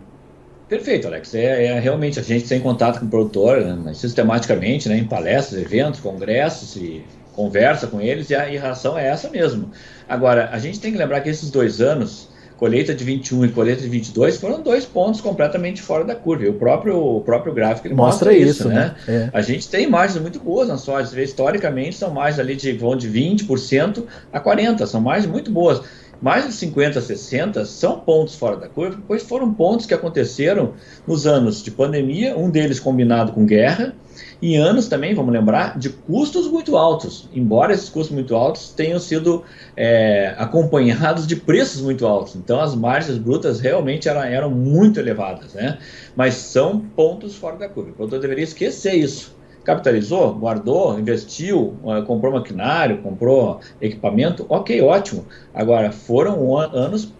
Perfeito, 0.68 1.06
Alex. 1.06 1.35
É, 1.35 1.66
é, 1.66 1.80
realmente 1.80 2.18
a 2.18 2.23
gente 2.23 2.47
tem 2.47 2.61
contato 2.61 3.00
com 3.00 3.06
o 3.06 3.09
produtor 3.09 3.61
né, 3.61 3.94
sistematicamente, 3.94 4.88
né, 4.88 4.97
em 4.97 5.04
palestras, 5.04 5.61
eventos, 5.61 6.00
congressos 6.00 6.76
e 6.76 7.02
conversa 7.35 7.87
com 7.87 8.00
eles 8.00 8.28
e 8.28 8.35
a, 8.35 8.49
e 8.49 8.59
a 8.59 8.61
razão 8.61 8.99
é 8.99 9.06
essa 9.09 9.30
mesmo. 9.30 9.71
Agora, 10.06 10.50
a 10.52 10.59
gente 10.59 10.80
tem 10.80 10.92
que 10.92 10.99
lembrar 10.99 11.23
que 11.23 11.30
esses 11.30 11.50
dois 11.50 11.80
anos 11.80 12.28
colheita 12.62 12.95
de 12.95 13.02
21 13.02 13.47
e 13.47 13.49
colheita 13.49 13.83
de 13.83 13.88
22 13.88 14.37
foram 14.37 14.62
dois 14.62 14.85
pontos 14.85 15.21
completamente 15.21 15.83
fora 15.83 16.04
da 16.04 16.14
curva. 16.14 16.45
E 16.45 16.49
o 16.49 16.52
próprio, 16.52 16.97
o 16.97 17.21
próprio 17.21 17.52
gráfico 17.52 17.92
mostra, 17.92 18.31
mostra 18.31 18.33
isso, 18.33 18.69
né? 18.69 18.95
né? 19.04 19.31
É. 19.33 19.37
A 19.37 19.42
gente 19.42 19.69
tem 19.69 19.85
margens 19.90 20.23
muito 20.23 20.38
boas 20.38 20.69
na 20.69 20.78
soja. 20.78 21.21
Historicamente, 21.21 21.97
são 21.97 22.12
mais 22.12 22.38
ali 22.38 22.54
de, 22.54 22.71
vão 22.71 22.97
de 22.97 23.11
20% 23.11 24.04
a 24.33 24.40
40%. 24.40 24.87
São 24.87 25.00
margens 25.00 25.28
muito 25.28 25.50
boas. 25.50 25.81
Mais 26.22 26.46
de 26.46 26.52
50, 26.52 27.00
60 27.00 27.64
são 27.66 27.98
pontos 27.98 28.36
fora 28.36 28.56
da 28.56 28.68
curva, 28.68 28.96
pois 29.08 29.24
foram 29.24 29.52
pontos 29.52 29.86
que 29.86 29.92
aconteceram 29.92 30.74
nos 31.04 31.26
anos 31.26 31.60
de 31.64 31.72
pandemia, 31.72 32.38
um 32.38 32.48
deles 32.48 32.78
combinado 32.78 33.32
com 33.32 33.44
guerra, 33.44 33.92
e 34.40 34.54
anos 34.54 34.86
também, 34.86 35.14
vamos 35.14 35.32
lembrar, 35.32 35.76
de 35.76 35.88
custos 35.88 36.46
muito 36.46 36.76
altos, 36.76 37.28
embora 37.34 37.72
esses 37.72 37.88
custos 37.88 38.14
muito 38.14 38.36
altos 38.36 38.70
tenham 38.70 39.00
sido 39.00 39.42
é, 39.76 40.34
acompanhados 40.38 41.26
de 41.26 41.34
preços 41.34 41.80
muito 41.80 42.06
altos. 42.06 42.36
Então 42.36 42.60
as 42.60 42.74
margens 42.74 43.18
brutas 43.18 43.58
realmente 43.58 44.08
eram, 44.08 44.22
eram 44.22 44.50
muito 44.50 45.00
elevadas, 45.00 45.54
né? 45.54 45.78
mas 46.14 46.34
são 46.34 46.78
pontos 46.80 47.34
fora 47.34 47.56
da 47.56 47.68
curva. 47.68 47.90
O 47.90 47.94
produtor 47.94 48.20
deveria 48.20 48.44
esquecer 48.44 48.94
isso. 48.94 49.41
Capitalizou, 49.64 50.35
guardou, 50.35 50.99
investiu, 50.99 51.76
é, 51.87 52.02
comprou 52.02 52.33
maquinário, 52.33 53.02
comprou 53.02 53.61
equipamento, 53.81 54.45
ok, 54.49 54.81
ótimo. 54.83 55.26
Agora, 55.54 55.92
foram 55.92 56.57
anos 56.57 57.12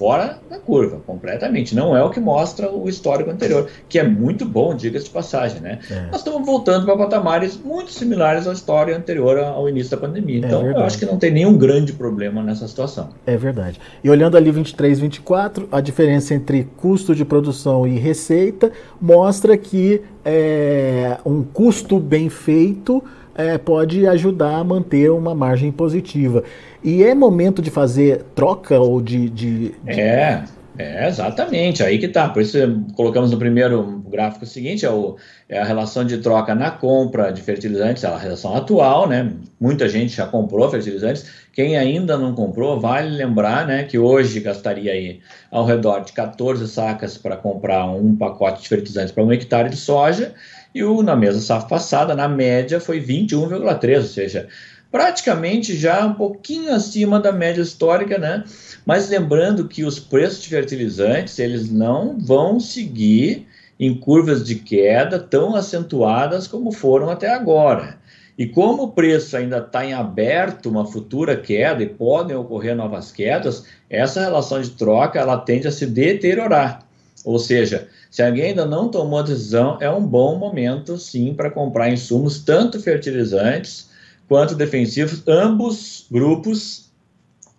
fora 0.00 0.38
da 0.48 0.58
curva, 0.58 0.98
completamente. 1.06 1.74
Não 1.74 1.94
é 1.94 2.02
o 2.02 2.08
que 2.08 2.18
mostra 2.18 2.72
o 2.72 2.88
histórico 2.88 3.30
anterior, 3.30 3.68
que 3.86 3.98
é 3.98 4.02
muito 4.02 4.46
bom, 4.46 4.74
diga-se 4.74 5.04
de 5.04 5.10
passagem, 5.10 5.60
né? 5.60 5.78
É. 5.90 6.06
Nós 6.06 6.20
estamos 6.20 6.46
voltando 6.46 6.86
para 6.86 6.96
patamares 6.96 7.60
muito 7.62 7.92
similares 7.92 8.48
à 8.48 8.52
história 8.54 8.96
anterior 8.96 9.38
ao 9.38 9.68
início 9.68 9.90
da 9.90 9.98
pandemia. 9.98 10.42
É 10.42 10.46
então, 10.46 10.66
é 10.66 10.72
eu 10.72 10.78
acho 10.78 10.98
que 10.98 11.04
não 11.04 11.18
tem 11.18 11.30
nenhum 11.30 11.54
grande 11.58 11.92
problema 11.92 12.42
nessa 12.42 12.66
situação. 12.66 13.10
É 13.26 13.36
verdade. 13.36 13.78
E 14.02 14.08
olhando 14.08 14.38
ali 14.38 14.50
23, 14.50 14.98
24, 14.98 15.68
a 15.70 15.82
diferença 15.82 16.32
entre 16.32 16.66
custo 16.78 17.14
de 17.14 17.26
produção 17.26 17.86
e 17.86 17.98
receita 17.98 18.72
mostra 18.98 19.54
que 19.58 20.00
é, 20.24 21.18
um 21.26 21.42
custo 21.42 22.00
bem 22.00 22.30
feito 22.30 23.04
é, 23.40 23.58
pode 23.58 24.06
ajudar 24.06 24.56
a 24.56 24.64
manter 24.64 25.10
uma 25.10 25.34
margem 25.34 25.72
positiva. 25.72 26.44
E 26.82 27.02
é 27.02 27.14
momento 27.14 27.60
de 27.60 27.70
fazer 27.70 28.22
troca 28.34 28.78
ou 28.78 29.00
de. 29.00 29.28
de, 29.28 29.68
de... 29.68 30.00
É, 30.00 30.44
é, 30.78 31.08
exatamente, 31.08 31.82
aí 31.82 31.98
que 31.98 32.08
tá. 32.08 32.28
Por 32.28 32.40
isso 32.40 32.56
colocamos 32.96 33.30
no 33.30 33.38
primeiro 33.38 34.02
gráfico 34.08 34.46
seguinte, 34.46 34.86
é, 34.86 34.90
o, 34.90 35.16
é 35.46 35.58
a 35.58 35.64
relação 35.64 36.04
de 36.04 36.18
troca 36.18 36.54
na 36.54 36.70
compra 36.70 37.30
de 37.30 37.42
fertilizantes, 37.42 38.02
é 38.02 38.06
a 38.06 38.16
relação 38.16 38.56
atual, 38.56 39.06
né? 39.06 39.30
Muita 39.60 39.88
gente 39.88 40.16
já 40.16 40.26
comprou 40.26 40.70
fertilizantes. 40.70 41.26
Quem 41.52 41.76
ainda 41.76 42.16
não 42.16 42.34
comprou, 42.34 42.80
vale 42.80 43.10
lembrar 43.10 43.66
né, 43.66 43.84
que 43.84 43.98
hoje 43.98 44.40
gastaria 44.40 44.92
aí 44.92 45.20
ao 45.50 45.66
redor 45.66 46.00
de 46.00 46.12
14 46.12 46.66
sacas 46.68 47.18
para 47.18 47.36
comprar 47.36 47.84
um 47.86 48.16
pacote 48.16 48.62
de 48.62 48.68
fertilizantes 48.68 49.12
para 49.12 49.24
um 49.24 49.32
hectare 49.32 49.68
de 49.68 49.76
soja, 49.76 50.32
e 50.74 50.82
o, 50.84 51.02
na 51.02 51.16
mesma 51.16 51.40
safra 51.40 51.68
passada, 51.68 52.14
na 52.14 52.28
média, 52.28 52.80
foi 52.80 53.00
21,3, 53.00 53.96
ou 53.96 54.02
seja, 54.04 54.48
praticamente 54.90 55.76
já 55.76 56.06
um 56.06 56.14
pouquinho 56.14 56.72
acima 56.72 57.18
da 57.18 57.32
média 57.32 57.62
histórica, 57.62 58.18
né? 58.18 58.44
Mas 58.84 59.08
lembrando 59.08 59.68
que 59.68 59.84
os 59.84 59.98
preços 59.98 60.42
de 60.42 60.48
fertilizantes, 60.48 61.38
eles 61.38 61.70
não 61.70 62.18
vão 62.18 62.58
seguir 62.60 63.46
em 63.78 63.94
curvas 63.94 64.44
de 64.44 64.56
queda 64.56 65.18
tão 65.18 65.56
acentuadas 65.56 66.46
como 66.46 66.70
foram 66.70 67.08
até 67.08 67.30
agora. 67.30 67.98
E 68.36 68.46
como 68.46 68.84
o 68.84 68.92
preço 68.92 69.36
ainda 69.36 69.58
está 69.58 69.84
em 69.84 69.92
aberto, 69.92 70.68
uma 70.68 70.86
futura 70.86 71.36
queda 71.36 71.82
e 71.82 71.86
podem 71.86 72.36
ocorrer 72.36 72.74
novas 72.74 73.12
quedas, 73.12 73.64
essa 73.88 74.20
relação 74.20 74.60
de 74.60 74.70
troca 74.70 75.18
ela 75.18 75.36
tende 75.36 75.68
a 75.68 75.72
se 75.72 75.86
deteriorar. 75.86 76.86
Ou 77.24 77.38
seja, 77.38 77.88
se 78.10 78.22
alguém 78.22 78.46
ainda 78.46 78.66
não 78.66 78.88
tomou 78.88 79.20
a 79.20 79.22
decisão, 79.22 79.78
é 79.80 79.88
um 79.88 80.04
bom 80.04 80.36
momento 80.36 80.98
sim 80.98 81.32
para 81.32 81.50
comprar 81.50 81.90
insumos, 81.90 82.40
tanto 82.40 82.80
fertilizantes 82.80 83.88
quanto 84.28 84.56
defensivos, 84.56 85.22
ambos 85.26 86.06
grupos 86.10 86.90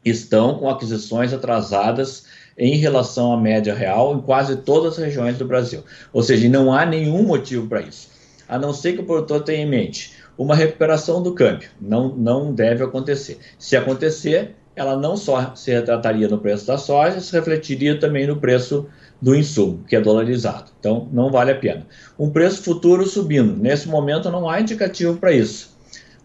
estão 0.04 0.58
com 0.58 0.70
aquisições 0.70 1.32
atrasadas 1.32 2.26
em 2.58 2.76
relação 2.76 3.32
à 3.32 3.38
média 3.40 3.74
real 3.74 4.16
em 4.16 4.22
quase 4.22 4.58
todas 4.58 4.94
as 4.94 5.06
regiões 5.06 5.38
do 5.38 5.46
Brasil. 5.46 5.84
Ou 6.12 6.22
seja, 6.22 6.50
não 6.50 6.74
há 6.74 6.86
nenhum 6.86 7.24
motivo 7.24 7.68
para 7.68 7.82
isso, 7.82 8.10
a 8.48 8.60
não 8.60 8.74
ser 8.74 8.94
que 8.94 9.02
o 9.02 9.06
produtor 9.06 9.44
tenha 9.44 9.64
em 9.64 9.70
mente 9.70 10.14
uma 10.38 10.56
recuperação 10.56 11.22
do 11.22 11.34
câmbio. 11.34 11.70
Não, 11.80 12.10
não 12.10 12.54
deve 12.54 12.84
acontecer. 12.84 13.38
Se 13.58 13.78
acontecer, 13.78 14.56
ela 14.76 14.98
não 14.98 15.16
só 15.16 15.54
se 15.56 15.72
retrataria 15.72 16.28
no 16.28 16.40
preço 16.40 16.66
da 16.66 16.78
soja, 16.78 17.20
se 17.20 17.32
refletiria 17.32 18.00
também 18.00 18.28
no 18.28 18.38
preço 18.38 18.88
do 19.22 19.36
insumo, 19.36 19.84
que 19.88 19.96
é 19.96 20.02
dolarizado. 20.02 20.72
Então, 20.80 21.08
não 21.14 21.32
vale 21.32 21.52
a 21.52 21.56
pena. 21.56 21.86
Um 22.18 22.30
preço 22.30 22.64
futuro 22.64 23.06
subindo. 23.06 23.56
Nesse 23.56 23.88
momento, 23.88 24.32
não 24.32 24.50
há 24.50 24.60
indicativo 24.60 25.18
para 25.18 25.32
isso. 25.32 25.72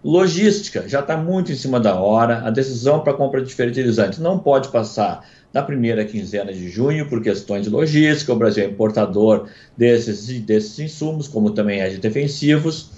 Logística 0.02 0.88
já 0.88 1.00
está 1.00 1.16
muito 1.16 1.52
em 1.52 1.56
cima 1.56 1.78
da 1.78 1.96
hora. 1.96 2.42
A 2.46 2.50
decisão 2.50 3.00
para 3.00 3.12
compra 3.12 3.42
de 3.42 3.52
fertilizantes 3.52 4.18
não 4.18 4.38
pode 4.38 4.68
passar 4.68 5.28
da 5.52 5.62
primeira 5.62 6.04
quinzena 6.04 6.52
de 6.52 6.68
junho 6.70 7.08
por 7.08 7.22
questões 7.22 7.64
de 7.64 7.70
logística. 7.70 8.32
O 8.32 8.36
Brasil 8.36 8.64
é 8.64 8.68
importador 8.68 9.48
desses, 9.76 10.26
desses 10.40 10.78
insumos, 10.78 11.28
como 11.28 11.50
também 11.50 11.80
é 11.80 11.88
de 11.88 11.98
defensivos. 11.98 12.90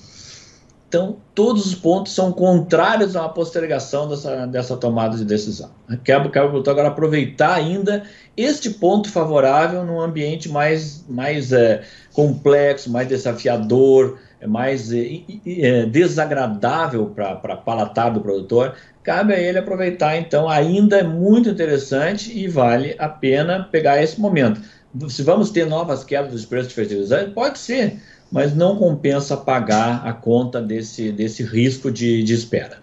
Então, 0.88 1.18
todos 1.34 1.66
os 1.66 1.74
pontos 1.74 2.14
são 2.14 2.32
contrários 2.32 3.14
a 3.14 3.20
uma 3.20 3.28
postergação 3.28 4.08
dessa, 4.08 4.46
dessa 4.46 4.74
tomada 4.74 5.18
de 5.18 5.24
decisão. 5.24 5.70
Quero, 6.02 6.30
quero 6.30 6.56
agora 6.70 6.88
aproveitar 6.88 7.54
ainda 7.54 8.04
este 8.34 8.70
ponto 8.70 9.10
favorável 9.10 9.84
num 9.84 10.00
ambiente 10.00 10.48
mais, 10.48 11.04
mais 11.06 11.52
é, 11.52 11.82
complexo, 12.14 12.90
mais 12.90 13.06
desafiador, 13.06 14.18
é 14.40 14.46
mais 14.46 14.90
é, 14.90 15.20
é, 15.46 15.84
desagradável 15.84 17.12
para 17.14 17.56
palatar 17.56 18.10
do 18.10 18.22
produtor. 18.22 18.74
Cabe 19.02 19.34
a 19.34 19.38
ele 19.38 19.58
aproveitar, 19.58 20.16
então, 20.16 20.48
ainda 20.48 21.00
é 21.00 21.02
muito 21.02 21.50
interessante 21.50 22.32
e 22.32 22.48
vale 22.48 22.96
a 22.98 23.10
pena 23.10 23.68
pegar 23.70 24.02
esse 24.02 24.18
momento. 24.18 24.58
Se 25.06 25.22
vamos 25.22 25.50
ter 25.50 25.66
novas 25.66 26.02
quedas 26.02 26.32
dos 26.32 26.46
preços 26.46 26.68
de 26.68 26.74
fertilizantes, 26.74 27.34
pode 27.34 27.58
ser 27.58 28.00
mas 28.30 28.54
não 28.54 28.76
compensa 28.76 29.36
pagar 29.36 30.06
a 30.06 30.12
conta 30.12 30.60
desse, 30.60 31.10
desse 31.10 31.42
risco 31.42 31.90
de, 31.90 32.22
de 32.22 32.34
espera. 32.34 32.78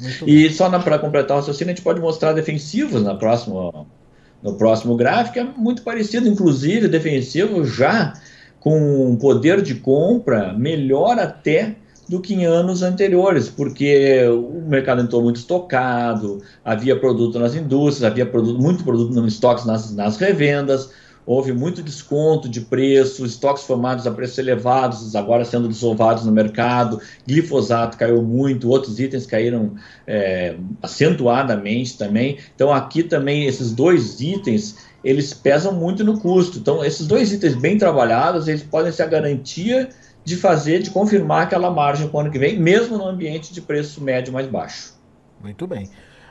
Muito 0.00 0.28
e 0.28 0.48
bom. 0.48 0.54
só 0.54 0.78
para 0.78 0.98
completar 0.98 1.36
o 1.36 1.40
raciocínio, 1.40 1.72
a 1.72 1.74
gente 1.74 1.84
pode 1.84 2.00
mostrar 2.00 2.32
defensivos 2.32 3.02
na 3.02 3.14
próxima, 3.14 3.86
no 4.42 4.54
próximo 4.54 4.96
gráfico, 4.96 5.38
é 5.38 5.44
muito 5.44 5.82
parecido, 5.82 6.28
inclusive, 6.28 6.88
defensivo 6.88 7.64
já 7.64 8.12
com 8.60 9.10
um 9.10 9.16
poder 9.16 9.62
de 9.62 9.76
compra 9.76 10.52
melhor 10.52 11.18
até 11.18 11.76
do 12.08 12.20
que 12.20 12.34
em 12.34 12.44
anos 12.44 12.82
anteriores, 12.82 13.48
porque 13.48 14.24
o 14.28 14.62
mercado 14.68 15.02
entrou 15.02 15.22
muito 15.22 15.36
estocado, 15.36 16.40
havia 16.64 16.98
produto 16.98 17.38
nas 17.38 17.54
indústrias, 17.54 18.04
havia 18.04 18.24
produto, 18.24 18.60
muito 18.60 18.84
produto 18.84 19.12
no 19.12 19.26
estoques 19.26 19.64
nas, 19.64 19.92
nas 19.94 20.16
revendas, 20.16 20.90
houve 21.26 21.52
muito 21.52 21.82
desconto 21.82 22.48
de 22.48 22.60
preço, 22.60 23.26
estoques 23.26 23.64
formados 23.64 24.06
a 24.06 24.12
preços 24.12 24.38
elevados, 24.38 25.16
agora 25.16 25.44
sendo 25.44 25.68
dissolvados 25.68 26.24
no 26.24 26.30
mercado, 26.30 27.00
glifosato 27.26 27.98
caiu 27.98 28.22
muito, 28.22 28.68
outros 28.68 29.00
itens 29.00 29.26
caíram 29.26 29.72
é, 30.06 30.54
acentuadamente 30.80 31.98
também. 31.98 32.38
Então 32.54 32.72
aqui 32.72 33.02
também 33.02 33.46
esses 33.46 33.72
dois 33.72 34.20
itens 34.20 34.76
eles 35.02 35.34
pesam 35.34 35.72
muito 35.72 36.04
no 36.04 36.20
custo. 36.20 36.58
Então 36.58 36.84
esses 36.84 37.06
dois 37.06 37.32
itens 37.32 37.56
bem 37.56 37.76
trabalhados 37.76 38.46
eles 38.46 38.62
podem 38.62 38.92
ser 38.92 39.02
a 39.02 39.06
garantia 39.06 39.88
de 40.24 40.36
fazer, 40.36 40.80
de 40.80 40.90
confirmar 40.90 41.42
aquela 41.42 41.70
margem 41.70 42.08
para 42.08 42.16
o 42.16 42.20
ano 42.20 42.30
que 42.30 42.38
vem, 42.38 42.58
mesmo 42.58 42.96
no 42.98 43.06
ambiente 43.06 43.52
de 43.52 43.60
preço 43.60 44.00
médio 44.00 44.32
mais 44.32 44.46
baixo. 44.46 44.94
Muito 45.42 45.66
bem. 45.66 45.88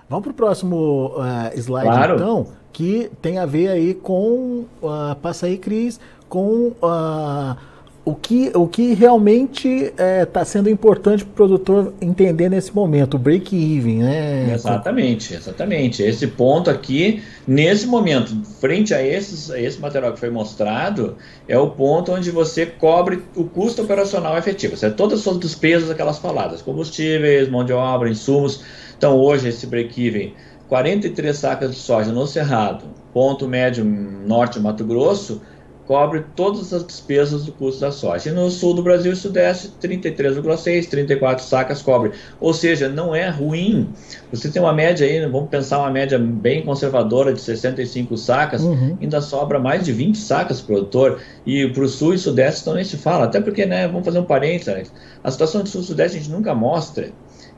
Vamos 0.09 0.23
para 0.23 0.31
o 0.31 0.35
próximo 0.35 1.13
uh, 1.17 1.57
slide, 1.57 1.87
claro. 1.87 2.15
então, 2.15 2.47
que 2.75 3.09
tem 3.21 3.37
a 3.37 3.45
ver 3.45 3.69
aí 3.69 3.93
com, 3.93 4.65
uh, 4.83 5.15
passa 5.21 5.45
aí, 5.45 5.57
Cris, 5.57 5.97
com 6.27 6.73
uh, 6.83 7.55
o, 8.03 8.13
que, 8.13 8.51
o 8.53 8.67
que 8.67 8.93
realmente 8.93 9.93
está 10.27 10.41
é, 10.41 10.43
sendo 10.43 10.69
importante 10.69 11.23
para 11.23 11.31
o 11.31 11.35
produtor 11.35 11.93
entender 12.01 12.49
nesse 12.49 12.75
momento, 12.75 13.13
o 13.13 13.17
break-even, 13.17 13.99
né? 13.99 14.51
Exatamente, 14.53 15.33
exatamente. 15.33 16.03
Esse 16.03 16.27
ponto 16.27 16.69
aqui, 16.69 17.23
nesse 17.47 17.87
momento, 17.87 18.35
frente 18.59 18.93
a, 18.93 19.01
esses, 19.01 19.49
a 19.49 19.57
esse 19.57 19.79
material 19.79 20.11
que 20.11 20.19
foi 20.19 20.29
mostrado, 20.29 21.15
é 21.47 21.57
o 21.57 21.69
ponto 21.69 22.11
onde 22.11 22.29
você 22.29 22.65
cobre 22.65 23.23
o 23.37 23.45
custo 23.45 23.83
operacional 23.83 24.37
efetivo, 24.37 24.75
seja, 24.75 24.93
todas 24.93 25.19
as 25.19 25.23
suas 25.23 25.39
despesas, 25.39 25.89
aquelas 25.89 26.17
faladas, 26.17 26.61
combustíveis, 26.61 27.47
mão 27.47 27.63
de 27.63 27.71
obra, 27.71 28.09
insumos, 28.09 28.61
então, 28.97 29.17
hoje, 29.17 29.49
esse 29.49 29.67
break-even, 29.67 30.33
43 30.67 31.37
sacas 31.37 31.71
de 31.71 31.77
soja 31.77 32.11
no 32.11 32.25
Cerrado, 32.25 32.85
ponto 33.13 33.47
médio 33.47 33.85
norte 33.85 34.59
Mato 34.59 34.83
Grosso, 34.83 35.41
cobre 35.85 36.25
todas 36.35 36.73
as 36.73 36.85
despesas 36.85 37.45
do 37.45 37.51
custo 37.51 37.81
da 37.81 37.91
soja. 37.91 38.29
E 38.29 38.31
no 38.31 38.49
sul 38.49 38.73
do 38.73 38.81
Brasil 38.81 39.13
e 39.13 39.15
sudeste, 39.15 39.71
33,6, 39.81 40.89
34 40.89 41.45
sacas 41.45 41.81
cobre. 41.81 42.11
Ou 42.39 42.53
seja, 42.53 42.89
não 42.89 43.13
é 43.13 43.29
ruim. 43.29 43.89
Você 44.31 44.49
tem 44.49 44.61
uma 44.61 44.73
média 44.73 45.05
aí, 45.05 45.21
vamos 45.29 45.49
pensar 45.49 45.79
uma 45.79 45.91
média 45.91 46.17
bem 46.17 46.63
conservadora 46.63 47.33
de 47.33 47.41
65 47.41 48.17
sacas, 48.17 48.63
uhum. 48.63 48.97
ainda 48.99 49.21
sobra 49.21 49.59
mais 49.59 49.85
de 49.85 49.91
20 49.91 50.17
sacas 50.17 50.59
para 50.59 50.73
o 50.73 50.77
produtor. 50.77 51.19
E 51.45 51.67
para 51.69 51.83
o 51.83 51.87
sul 51.87 52.13
e 52.13 52.17
sudeste 52.17 52.61
então 52.61 52.73
nem 52.73 52.83
se 52.83 52.97
fala. 52.97 53.25
Até 53.25 53.39
porque, 53.39 53.65
né, 53.65 53.87
vamos 53.87 54.05
fazer 54.05 54.19
um 54.19 54.25
parênteses, 54.25 54.91
a 55.23 55.31
situação 55.31 55.61
do 55.61 55.69
sul 55.69 55.81
e 55.81 55.85
sudeste 55.85 56.17
a 56.17 56.19
gente 56.21 56.31
nunca 56.31 56.55
mostra. 56.55 57.11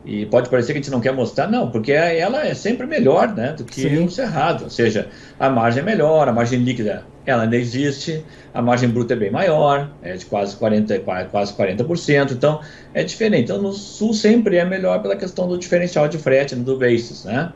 E 0.07 0.25
pode 0.25 0.49
parecer 0.49 0.71
que 0.71 0.79
a 0.79 0.81
gente 0.81 0.89
não 0.89 1.01
quer 1.01 1.11
mostrar, 1.11 1.51
não, 1.51 1.69
porque 1.69 1.91
ela 1.91 2.47
é 2.47 2.53
sempre 2.53 2.87
melhor 2.87 3.35
né, 3.35 3.51
do 3.51 3.65
que 3.65 3.81
Sim. 3.81 4.05
o 4.05 4.09
cerrado. 4.09 4.63
Ou 4.63 4.69
seja, 4.69 5.09
a 5.37 5.49
margem 5.49 5.83
é 5.83 5.85
melhor, 5.85 6.29
a 6.29 6.31
margem 6.31 6.63
líquida 6.63 7.03
ela 7.25 7.43
ainda 7.43 7.57
existe, 7.57 8.23
a 8.53 8.61
margem 8.61 8.87
bruta 8.87 9.13
é 9.13 9.17
bem 9.17 9.29
maior, 9.29 9.91
é 10.01 10.13
de 10.13 10.25
quase 10.25 10.55
40%, 10.55 11.27
quase 11.29 11.51
40%, 11.53 12.31
então 12.31 12.61
é 12.93 13.03
diferente. 13.03 13.43
Então 13.43 13.61
no 13.61 13.73
sul 13.73 14.13
sempre 14.13 14.55
é 14.55 14.63
melhor 14.63 15.01
pela 15.01 15.17
questão 15.17 15.45
do 15.45 15.57
diferencial 15.57 16.07
de 16.07 16.17
frete, 16.17 16.55
né, 16.55 16.63
do 16.63 16.79
basis, 16.79 17.25
né? 17.25 17.51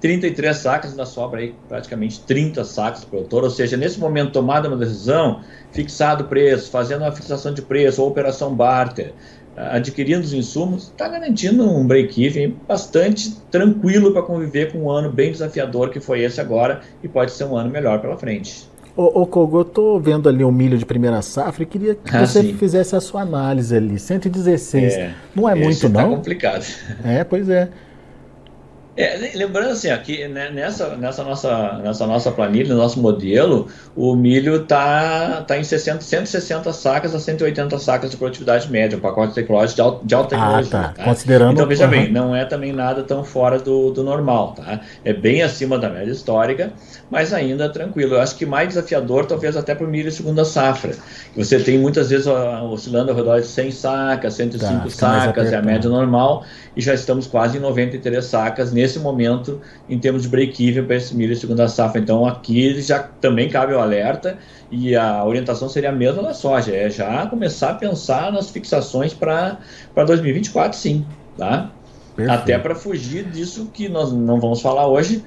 33 0.00 0.56
sacas, 0.56 0.92
ainda 0.92 1.04
sobra 1.04 1.40
aí 1.40 1.54
praticamente 1.68 2.20
30 2.20 2.64
sacas 2.64 3.00
para 3.00 3.08
o 3.08 3.10
produtor, 3.10 3.44
ou 3.44 3.50
seja, 3.50 3.76
nesse 3.76 3.98
momento 3.98 4.32
tomada 4.32 4.68
uma 4.68 4.76
decisão, 4.76 5.42
fixado 5.72 6.24
o 6.24 6.28
preço, 6.28 6.70
fazendo 6.70 7.02
uma 7.02 7.12
fixação 7.12 7.52
de 7.52 7.60
preço 7.60 8.00
ou 8.00 8.08
operação 8.08 8.54
barter, 8.54 9.12
adquirindo 9.58 10.20
os 10.20 10.32
insumos, 10.32 10.84
está 10.84 11.08
garantindo 11.08 11.68
um 11.68 11.86
break-even 11.86 12.56
bastante 12.66 13.36
tranquilo 13.50 14.12
para 14.12 14.22
conviver 14.22 14.72
com 14.72 14.84
um 14.84 14.90
ano 14.90 15.10
bem 15.10 15.32
desafiador 15.32 15.90
que 15.90 16.00
foi 16.00 16.20
esse 16.20 16.40
agora 16.40 16.80
e 17.02 17.08
pode 17.08 17.32
ser 17.32 17.44
um 17.44 17.56
ano 17.56 17.70
melhor 17.70 18.00
pela 18.00 18.16
frente. 18.16 18.68
Ô, 18.96 19.22
ô 19.22 19.26
Kogo, 19.26 19.60
eu 19.60 19.64
tô 19.64 20.00
vendo 20.00 20.28
ali 20.28 20.42
o 20.42 20.50
milho 20.50 20.76
de 20.76 20.84
primeira 20.84 21.22
safra 21.22 21.62
e 21.62 21.66
queria 21.66 21.94
que 21.94 22.16
ah, 22.16 22.26
você 22.26 22.42
sim. 22.42 22.54
fizesse 22.54 22.96
a 22.96 23.00
sua 23.00 23.22
análise 23.22 23.76
ali. 23.76 23.98
116. 23.98 24.92
É, 24.92 25.14
não 25.34 25.48
é 25.48 25.54
muito, 25.54 25.80
tá 25.80 25.88
não? 25.88 26.12
É 26.12 26.16
complicado. 26.16 26.64
É, 27.04 27.22
pois 27.22 27.48
é. 27.48 27.68
É, 28.98 29.30
lembrando 29.36 29.70
assim, 29.70 29.90
aqui 29.90 30.26
né, 30.26 30.50
nessa, 30.50 30.96
nessa, 30.96 31.22
nossa, 31.22 31.78
nessa 31.84 32.04
nossa 32.04 32.32
planilha, 32.32 32.74
no 32.74 32.80
nosso 32.80 33.00
modelo, 33.00 33.68
o 33.94 34.16
milho 34.16 34.56
está 34.62 35.42
tá 35.42 35.56
em 35.56 35.62
60, 35.62 36.00
160 36.00 36.72
sacas 36.72 37.14
a 37.14 37.20
180 37.20 37.78
sacas 37.78 38.10
de 38.10 38.16
produtividade 38.16 38.68
média, 38.68 38.98
um 38.98 39.00
pacote 39.00 39.34
tecnológico 39.34 40.04
de, 40.04 40.14
alta, 40.16 40.34
ah, 40.34 40.38
tecnologia. 40.40 40.70
Tá. 40.72 40.88
Tá? 40.88 41.04
Considerando... 41.04 41.52
Então, 41.52 41.68
veja 41.68 41.84
uhum. 41.84 41.90
bem, 41.92 42.10
não 42.10 42.34
é 42.34 42.44
também 42.44 42.72
nada 42.72 43.04
tão 43.04 43.22
fora 43.22 43.60
do, 43.60 43.92
do 43.92 44.02
normal. 44.02 44.54
Tá? 44.56 44.80
É 45.04 45.12
bem 45.12 45.44
acima 45.44 45.78
da 45.78 45.88
média 45.88 46.10
histórica, 46.10 46.72
mas 47.08 47.32
ainda 47.32 47.68
tranquilo. 47.68 48.16
Eu 48.16 48.20
acho 48.20 48.34
que 48.34 48.44
mais 48.44 48.66
desafiador, 48.66 49.26
talvez 49.26 49.56
até 49.56 49.76
para 49.76 49.86
o 49.86 49.88
milho 49.88 50.10
segunda 50.10 50.44
safra. 50.44 50.96
Você 51.36 51.60
tem 51.60 51.78
muitas 51.78 52.10
vezes 52.10 52.26
oscilando 52.26 53.12
ao 53.12 53.16
redor 53.16 53.40
de 53.40 53.46
100 53.46 53.70
sacas, 53.70 54.34
105 54.34 54.82
tá, 54.82 54.90
sacas, 54.90 55.52
é 55.52 55.56
a 55.56 55.62
média 55.62 55.88
normal, 55.88 56.44
e 56.76 56.80
já 56.80 56.94
estamos 56.94 57.28
quase 57.28 57.58
em 57.58 57.60
93 57.60 58.24
sacas 58.24 58.72
nesse 58.72 58.87
momento 58.96 59.60
em 59.88 59.98
termos 59.98 60.22
de 60.22 60.28
break-even 60.28 60.84
para 60.84 60.94
esse 60.94 61.16
milho 61.16 61.34
segunda 61.34 61.66
safra. 61.66 62.00
Então 62.00 62.24
aqui 62.24 62.80
já 62.80 63.00
também 63.00 63.48
cabe 63.48 63.74
o 63.74 63.80
alerta 63.80 64.38
e 64.70 64.94
a 64.94 65.24
orientação 65.24 65.68
seria 65.68 65.88
a 65.88 65.92
mesma 65.92 66.22
da 66.22 66.32
soja, 66.32 66.76
é 66.76 66.88
já 66.88 67.26
começar 67.26 67.70
a 67.70 67.74
pensar 67.74 68.30
nas 68.30 68.50
fixações 68.50 69.12
para 69.12 69.58
2024 70.06 70.78
sim, 70.78 71.04
tá? 71.36 71.72
Perfeito. 72.14 72.40
Até 72.40 72.58
para 72.58 72.74
fugir 72.74 73.24
disso 73.24 73.70
que 73.72 73.88
nós 73.88 74.12
não 74.12 74.38
vamos 74.40 74.60
falar 74.60 74.86
hoje, 74.86 75.24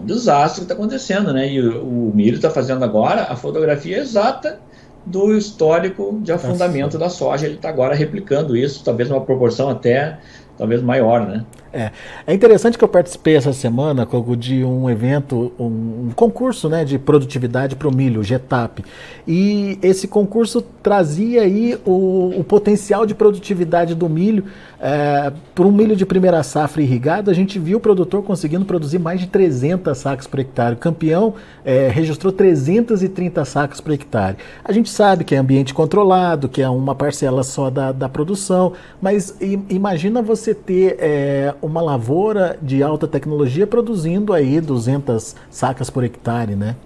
um 0.00 0.04
desastre 0.04 0.60
que 0.60 0.64
está 0.64 0.74
acontecendo, 0.74 1.32
né? 1.32 1.50
E 1.50 1.60
o, 1.60 1.82
o 1.82 2.12
milho 2.14 2.36
está 2.36 2.50
fazendo 2.50 2.84
agora 2.84 3.22
a 3.24 3.36
fotografia 3.36 3.98
exata 3.98 4.60
do 5.06 5.36
histórico 5.36 6.18
de 6.22 6.32
afundamento 6.32 6.94
Nossa. 6.94 6.98
da 6.98 7.08
soja. 7.08 7.46
Ele 7.46 7.54
está 7.54 7.68
agora 7.68 7.94
replicando 7.94 8.56
isso, 8.56 8.82
talvez 8.84 9.08
numa 9.08 9.20
proporção 9.20 9.70
até 9.70 10.18
talvez 10.58 10.82
maior, 10.82 11.26
né? 11.26 11.44
É. 11.76 11.92
é 12.26 12.32
interessante 12.32 12.78
que 12.78 12.82
eu 12.82 12.88
participei 12.88 13.36
essa 13.36 13.52
semana, 13.52 14.08
de 14.38 14.64
um 14.64 14.88
evento, 14.88 15.52
um, 15.58 16.06
um 16.06 16.10
concurso 16.16 16.70
né, 16.70 16.86
de 16.86 16.98
produtividade 16.98 17.76
para 17.76 17.86
o 17.86 17.94
milho, 17.94 18.22
o 18.22 18.24
GETAP. 18.24 18.82
E 19.28 19.78
esse 19.82 20.08
concurso 20.08 20.62
trazia 20.82 21.42
aí 21.42 21.78
o, 21.84 22.32
o 22.38 22.42
potencial 22.44 23.04
de 23.04 23.14
produtividade 23.14 23.94
do 23.94 24.08
milho. 24.08 24.44
É, 24.80 25.32
para 25.54 25.66
um 25.66 25.72
milho 25.72 25.96
de 25.96 26.06
primeira 26.06 26.42
safra 26.42 26.82
irrigado, 26.82 27.30
a 27.30 27.34
gente 27.34 27.58
viu 27.58 27.78
o 27.78 27.80
produtor 27.80 28.22
conseguindo 28.22 28.64
produzir 28.64 28.98
mais 28.98 29.20
de 29.20 29.26
300 29.26 29.96
sacas 29.96 30.26
por 30.26 30.38
hectare. 30.38 30.74
O 30.74 30.78
campeão 30.78 31.34
é, 31.64 31.88
registrou 31.88 32.32
330 32.32 33.44
sacas 33.44 33.80
por 33.80 33.92
hectare. 33.92 34.36
A 34.64 34.72
gente 34.72 34.88
sabe 34.88 35.24
que 35.24 35.34
é 35.34 35.38
ambiente 35.38 35.74
controlado, 35.74 36.48
que 36.48 36.62
é 36.62 36.68
uma 36.68 36.94
parcela 36.94 37.42
só 37.42 37.68
da, 37.68 37.92
da 37.92 38.08
produção, 38.08 38.72
mas 39.00 39.36
imagina 39.68 40.22
você 40.22 40.54
ter 40.54 40.96
é, 40.98 41.54
uma 41.66 41.82
lavoura 41.82 42.58
de 42.62 42.82
alta 42.82 43.06
tecnologia 43.06 43.66
produzindo 43.66 44.32
aí 44.32 44.60
200 44.60 45.36
sacas 45.50 45.90
por 45.90 46.04
hectare, 46.04 46.54
né? 46.54 46.76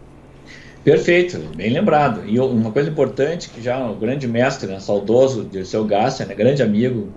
Perfeito, 0.82 1.38
bem 1.54 1.70
lembrado. 1.70 2.22
E 2.26 2.40
uma 2.40 2.72
coisa 2.72 2.88
importante 2.88 3.50
que 3.50 3.62
já 3.62 3.86
o 3.86 3.94
grande 3.94 4.26
mestre, 4.26 4.66
né, 4.66 4.80
saudoso 4.80 5.44
Dirceu 5.44 5.84
Gassia, 5.84 6.24
né, 6.24 6.34
grande 6.34 6.62
amigo, 6.62 7.08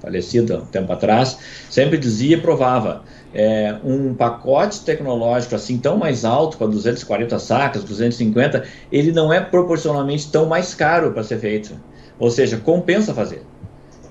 falecido 0.00 0.54
há 0.54 0.58
um 0.58 0.66
tempo 0.66 0.92
atrás, 0.92 1.38
sempre 1.70 1.96
dizia 1.96 2.36
e 2.36 2.40
provava, 2.40 3.04
é, 3.32 3.76
um 3.84 4.12
pacote 4.12 4.80
tecnológico 4.80 5.54
assim 5.54 5.78
tão 5.78 5.96
mais 5.96 6.24
alto, 6.24 6.58
para 6.58 6.66
240 6.66 7.38
sacas, 7.38 7.84
250, 7.84 8.64
ele 8.90 9.12
não 9.12 9.32
é 9.32 9.40
proporcionalmente 9.40 10.28
tão 10.30 10.46
mais 10.46 10.74
caro 10.74 11.12
para 11.12 11.22
ser 11.22 11.38
feito. 11.38 11.80
Ou 12.18 12.30
seja, 12.30 12.56
compensa 12.56 13.14
fazer. 13.14 13.42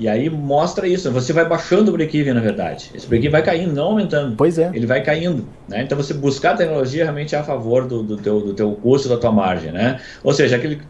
E 0.02 0.10
aí 0.10 0.32
mostra 0.32 0.88
isso, 0.88 1.12
você 1.12 1.32
vai 1.32 1.48
baixando 1.48 1.92
o 1.92 1.94
break-even, 1.94 2.34
na 2.34 2.42
verdade. 2.42 2.90
Esse 2.96 3.06
break-even 3.06 3.34
vai 3.34 3.44
caindo, 3.44 3.72
não 3.72 3.90
aumentando. 3.90 4.36
Pois 4.36 4.58
é. 4.58 4.72
Ele 4.74 4.88
vai 4.88 5.04
caindo. 5.04 5.48
Né? 5.70 5.84
Então 5.84 5.96
você 5.96 6.12
buscar 6.12 6.56
a 6.56 6.58
tecnologia 6.58 7.04
realmente 7.04 7.36
é 7.36 7.38
a 7.38 7.44
favor 7.44 7.86
do, 7.86 8.02
do, 8.02 8.18
teu, 8.18 8.42
do 8.42 8.52
teu 8.56 8.72
custo, 8.72 9.08
da 9.08 9.18
tua 9.18 9.32
margem. 9.32 9.72
Né? 9.72 10.02
Ou 10.24 10.34
seja, 10.34 10.56
aquele 10.56 10.82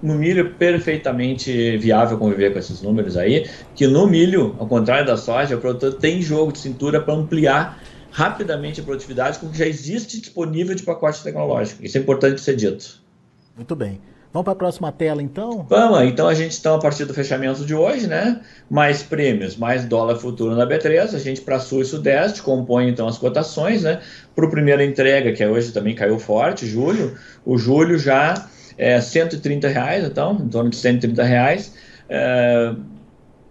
no 0.00 0.14
milho 0.14 0.54
perfeitamente 0.54 1.76
viável 1.78 2.16
conviver 2.16 2.52
com 2.52 2.60
esses 2.60 2.80
números 2.80 3.16
aí, 3.16 3.50
que 3.74 3.88
no 3.88 4.06
milho, 4.06 4.54
ao 4.60 4.68
contrário 4.68 5.04
da 5.04 5.16
soja, 5.16 5.56
o 5.56 5.60
produtor 5.60 5.94
tem 5.94 6.22
jogo 6.22 6.52
de 6.52 6.60
cintura 6.60 7.00
para 7.00 7.14
ampliar 7.14 7.82
rapidamente 8.12 8.80
a 8.80 8.84
produtividade 8.84 9.40
com 9.40 9.46
o 9.46 9.50
que 9.50 9.58
já 9.58 9.66
existe 9.66 10.20
disponível 10.20 10.76
de 10.76 10.84
pacote 10.84 11.20
tecnológico. 11.20 11.84
Isso 11.84 11.98
é 11.98 12.00
importante 12.00 12.40
ser 12.40 12.54
dito. 12.54 13.02
Muito 13.56 13.74
bem. 13.74 14.00
Vamos 14.32 14.44
para 14.44 14.52
a 14.54 14.56
próxima 14.56 14.90
tela, 14.90 15.22
então? 15.22 15.66
Vamos, 15.68 16.02
então 16.04 16.26
a 16.26 16.32
gente 16.32 16.52
está 16.52 16.74
a 16.74 16.78
partir 16.78 17.04
do 17.04 17.12
fechamento 17.12 17.66
de 17.66 17.74
hoje, 17.74 18.06
né? 18.06 18.40
Mais 18.70 19.02
prêmios, 19.02 19.56
mais 19.56 19.84
dólar 19.84 20.16
futuro 20.16 20.56
na 20.56 20.66
B3, 20.66 21.14
a 21.14 21.18
gente 21.18 21.42
para 21.42 21.58
Sul 21.58 21.82
e 21.82 21.84
Sudeste 21.84 22.40
compõe 22.40 22.88
então 22.88 23.06
as 23.06 23.18
cotações, 23.18 23.82
né? 23.82 24.00
Para 24.34 24.46
o 24.46 24.50
primeira 24.50 24.82
entrega, 24.82 25.32
que 25.32 25.42
é 25.42 25.48
hoje 25.48 25.70
também 25.70 25.94
caiu 25.94 26.18
forte, 26.18 26.66
julho, 26.66 27.14
o 27.44 27.58
julho 27.58 27.98
já 27.98 28.48
é 28.78 28.98
130 28.98 29.68
reais, 29.68 30.04
então, 30.04 30.40
em 30.40 30.48
torno 30.48 30.70
de 30.70 30.76
130 30.76 31.22
reais. 31.22 31.74
É, 32.08 32.74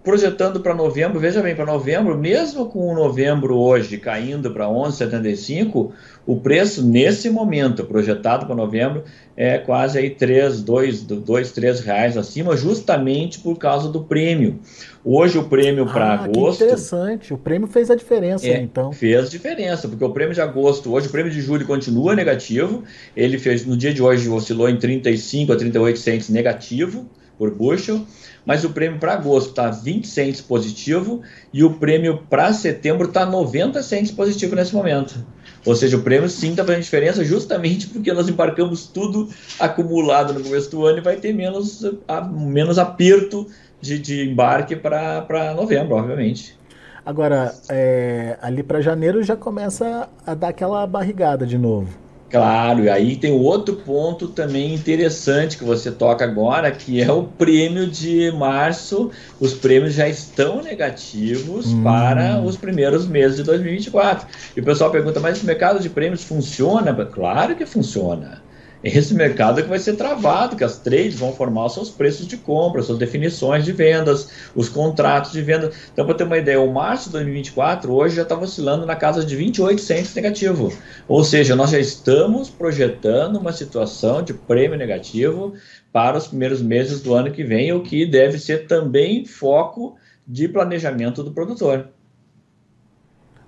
projetando 0.04 0.60
para 0.60 0.74
novembro, 0.74 1.20
veja 1.20 1.42
bem, 1.42 1.56
para 1.56 1.66
novembro, 1.66 2.18
mesmo 2.18 2.66
com 2.66 2.92
o 2.92 2.96
novembro 2.96 3.56
hoje 3.56 3.98
caindo 3.98 4.52
para 4.52 4.66
11,75, 4.66 5.92
o 6.26 6.38
preço 6.38 6.84
nesse 6.84 7.30
momento 7.30 7.86
projetado 7.86 8.46
para 8.46 8.56
novembro 8.56 9.04
é 9.38 9.60
quase 9.60 10.00
aí 10.00 10.10
3, 10.10 10.62
2, 10.64 11.04
2, 11.04 11.52
3 11.52 11.80
reais 11.82 12.18
acima, 12.18 12.58
justamente 12.58 13.40
por 13.40 13.58
causa 13.58 13.90
do 13.90 14.04
prêmio. 14.04 14.60
Hoje 15.04 15.38
o 15.38 15.44
prêmio 15.44 15.84
ah, 15.84 15.94
para 15.94 16.14
agosto. 16.14 16.64
Interessante, 16.64 17.34
o 17.34 17.38
prêmio 17.38 17.68
fez 17.68 17.90
a 17.92 17.96
diferença, 17.96 18.48
é, 18.48 18.60
então. 18.62 18.92
Fez 18.92 19.30
diferença, 19.30 19.88
porque 19.88 20.04
o 20.04 20.12
prêmio 20.12 20.34
de 20.34 20.42
agosto, 20.42 20.92
hoje 20.94 21.08
o 21.08 21.12
prêmio 21.12 21.32
de 21.32 21.42
julho 21.42 21.66
continua 21.66 22.16
negativo. 22.16 22.84
Ele 23.16 23.38
fez 23.38 23.66
no 23.66 23.78
dia 23.78 23.94
de 23.94 24.02
hoje 24.02 24.30
oscilou 24.30 24.68
em 24.68 24.78
35 24.78 25.54
a 25.54 25.56
38 25.56 26.00
centes 26.00 26.30
negativo 26.30 27.08
por 27.42 27.50
bushel 27.50 28.06
mas 28.46 28.64
o 28.64 28.70
prêmio 28.70 29.00
para 29.00 29.14
agosto 29.14 29.50
está 29.50 29.70
20 29.70 30.08
cents 30.08 30.42
positivo 30.42 31.22
e 31.54 31.64
o 31.64 31.74
prêmio 31.74 32.20
para 32.30 32.54
setembro 32.54 33.08
está 33.08 33.26
90 33.26 33.82
cents 33.84 34.12
positivo 34.12 34.56
nesse 34.56 34.74
momento. 34.74 35.26
Ou 35.66 35.76
seja, 35.76 35.98
o 35.98 36.02
prêmio 36.02 36.28
sim 36.28 36.52
está 36.52 36.66
fazendo 36.66 36.82
diferença 36.82 37.24
justamente 37.24 37.88
porque 37.88 38.12
nós 38.12 38.28
embarcamos 38.28 38.88
tudo 38.88 39.30
acumulado 39.60 40.34
no 40.34 40.42
começo 40.42 40.72
do 40.72 40.86
ano 40.86 40.98
e 40.98 41.02
vai 41.02 41.18
ter 41.18 41.34
menos, 41.34 41.86
a, 42.08 42.22
menos 42.22 42.80
aperto 42.80 43.48
de, 43.80 44.00
de 44.00 44.30
embarque 44.30 44.76
para 44.76 45.54
novembro, 45.56 45.96
obviamente. 45.96 46.58
Agora, 47.06 47.54
é, 47.70 48.38
ali 48.42 48.64
para 48.64 48.82
janeiro 48.82 49.24
já 49.24 49.36
começa 49.36 50.08
a 50.26 50.34
dar 50.34 50.50
aquela 50.50 50.86
barrigada 50.86 51.46
de 51.46 51.58
novo. 51.58 51.90
Claro, 52.32 52.86
e 52.86 52.90
aí 52.90 53.18
tem 53.18 53.34
outro 53.34 53.76
ponto 53.76 54.30
também 54.30 54.74
interessante 54.74 55.58
que 55.58 55.66
você 55.66 55.92
toca 55.92 56.24
agora, 56.24 56.72
que 56.72 57.02
é 57.02 57.12
o 57.12 57.24
prêmio 57.24 57.86
de 57.86 58.32
março. 58.32 59.12
Os 59.38 59.54
prêmios 59.54 59.94
já 59.94 60.08
estão 60.08 60.62
negativos 60.62 61.68
hum. 61.68 61.84
para 61.84 62.42
os 62.42 62.56
primeiros 62.56 63.06
meses 63.06 63.36
de 63.36 63.44
2024. 63.44 64.28
E 64.56 64.62
o 64.62 64.64
pessoal 64.64 64.90
pergunta, 64.90 65.20
mas 65.20 65.44
o 65.44 65.46
mercado 65.46 65.82
de 65.82 65.90
prêmios 65.90 66.24
funciona? 66.24 66.94
Claro 67.06 67.56
que 67.56 67.66
funciona 67.66 68.42
esse 68.84 69.14
mercado 69.14 69.62
que 69.62 69.70
vai 69.70 69.78
ser 69.78 69.96
travado, 69.96 70.56
que 70.56 70.64
as 70.64 70.80
trades 70.80 71.20
vão 71.20 71.34
formar 71.34 71.66
os 71.66 71.74
seus 71.74 71.90
preços 71.90 72.26
de 72.26 72.36
compra, 72.38 72.82
suas 72.82 72.98
definições 72.98 73.64
de 73.64 73.72
vendas, 73.72 74.30
os 74.56 74.70
contratos 74.70 75.32
de 75.32 75.42
venda. 75.42 75.72
Então, 75.94 76.06
para 76.06 76.16
ter 76.16 76.24
uma 76.24 76.38
ideia, 76.38 76.60
o 76.60 76.74
março 76.74 77.06
de 77.06 77.14
2024 77.14 77.94
hoje 77.94 78.16
já 78.16 78.24
estava 78.24 78.44
oscilando 78.44 78.86
na 78.86 78.96
casa 78.96 79.24
de 79.24 79.36
28 79.36 79.82
centos 79.82 80.16
negativo. 80.16 80.74
Ou 81.08 81.24
seja, 81.24 81.56
nós 81.56 81.70
já 81.70 81.80
estamos 81.80 82.50
projetando 82.50 83.36
uma 83.38 83.54
situação 83.54 84.24
de 84.24 84.34
prêmio 84.34 84.78
negativo 84.78 85.54
para 85.92 86.18
os 86.18 86.28
primeiros 86.28 86.62
meses 86.62 87.02
do 87.02 87.14
ano 87.14 87.32
que 87.32 87.44
vem, 87.44 87.72
o 87.74 87.84
que 87.84 88.06
deve 88.06 88.40
ser 88.40 88.66
também 88.66 89.26
foco 89.26 89.96
de 90.28 90.48
planejamento 90.48 91.24
do 91.24 91.32
produtor. 91.32 91.90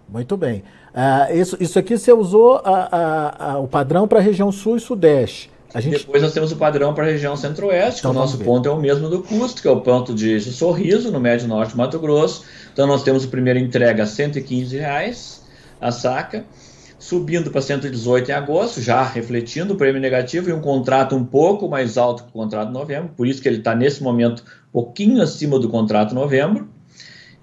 Muito 0.07 0.37
bem. 0.37 0.63
Uh, 0.93 1.35
isso, 1.35 1.57
isso 1.59 1.79
aqui 1.79 1.97
você 1.97 2.13
usou 2.13 2.61
a, 2.63 2.87
a, 2.91 3.51
a, 3.53 3.59
o 3.59 3.67
padrão 3.67 4.07
para 4.07 4.19
a 4.19 4.21
região 4.21 4.51
sul 4.51 4.77
e 4.77 4.79
sudeste. 4.79 5.49
A 5.73 5.81
gente... 5.81 5.97
Depois 5.97 6.21
nós 6.21 6.31
temos 6.33 6.51
o 6.51 6.55
padrão 6.55 6.93
para 6.93 7.03
a 7.03 7.07
região 7.07 7.35
centro-oeste, 7.35 7.99
então, 7.99 8.11
que 8.11 8.17
o 8.17 8.19
nosso 8.19 8.37
ver. 8.37 8.45
ponto 8.45 8.69
é 8.69 8.71
o 8.71 8.79
mesmo 8.79 9.09
do 9.09 9.23
custo, 9.23 9.59
que 9.59 9.67
é 9.67 9.71
o 9.71 9.81
ponto 9.81 10.13
de 10.13 10.39
Sorriso, 10.39 11.11
no 11.11 11.19
Médio 11.19 11.47
Norte 11.47 11.75
Mato 11.75 11.97
Grosso. 11.97 12.43
Então 12.71 12.85
nós 12.85 13.01
temos 13.01 13.25
a 13.25 13.27
primeira 13.27 13.59
entrega 13.59 14.03
a 14.03 14.05
115 14.05 14.77
reais, 14.77 15.41
a 15.81 15.91
saca, 15.91 16.45
subindo 16.99 17.49
para 17.49 17.59
118 17.59 18.29
em 18.29 18.33
agosto, 18.33 18.79
já 18.79 19.03
refletindo 19.03 19.73
o 19.73 19.77
prêmio 19.77 19.99
negativo 19.99 20.49
e 20.49 20.53
um 20.53 20.61
contrato 20.61 21.15
um 21.15 21.25
pouco 21.25 21.67
mais 21.67 21.97
alto 21.97 22.23
que 22.23 22.29
o 22.29 22.33
contrato 22.33 22.67
de 22.67 22.73
novembro, 22.73 23.09
por 23.17 23.25
isso 23.25 23.41
que 23.41 23.47
ele 23.47 23.57
está 23.57 23.73
nesse 23.73 24.03
momento 24.03 24.43
um 24.69 24.71
pouquinho 24.71 25.23
acima 25.23 25.57
do 25.57 25.69
contrato 25.69 26.09
de 26.09 26.15
novembro. 26.15 26.69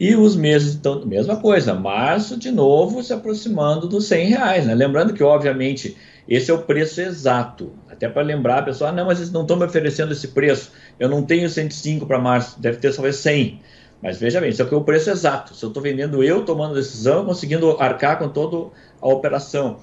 E 0.01 0.17
os 0.17 0.35
meses, 0.35 0.77
então, 0.77 1.05
mesma 1.05 1.37
coisa, 1.37 1.75
março 1.75 2.39
de 2.39 2.51
novo 2.51 3.03
se 3.03 3.13
aproximando 3.13 3.87
dos 3.87 4.07
100 4.07 4.29
reais, 4.29 4.67
né? 4.67 4.75
Lembrando 4.75 5.13
que, 5.13 5.23
obviamente, 5.23 5.95
esse 6.27 6.51
é 6.51 6.55
o 6.55 6.63
preço 6.63 7.03
exato. 7.03 7.75
Até 7.87 8.09
para 8.09 8.23
lembrar 8.23 8.61
a 8.61 8.63
pessoa, 8.63 8.89
ah, 8.89 8.93
não, 8.95 9.05
mas 9.05 9.19
eles 9.19 9.31
não 9.31 9.43
estão 9.43 9.59
me 9.59 9.67
oferecendo 9.67 10.13
esse 10.13 10.29
preço. 10.29 10.73
Eu 10.99 11.07
não 11.07 11.23
tenho 11.23 11.51
105 11.51 12.07
para 12.07 12.19
março, 12.19 12.59
deve 12.59 12.79
ter 12.79 12.95
talvez 12.95 13.17
100. 13.17 13.61
Mas 14.03 14.19
veja 14.19 14.41
bem, 14.41 14.49
isso 14.49 14.63
aqui 14.63 14.73
é 14.73 14.77
o 14.79 14.85
preço 14.85 15.11
exato. 15.11 15.55
Se 15.55 15.63
eu 15.63 15.69
estou 15.69 15.83
vendendo 15.83 16.25
eu 16.25 16.47
tomando 16.47 16.75
decisão, 16.77 17.27
conseguindo 17.27 17.77
arcar 17.79 18.19
com 18.19 18.31
toda 18.31 18.71
a 19.03 19.07
operação. 19.07 19.81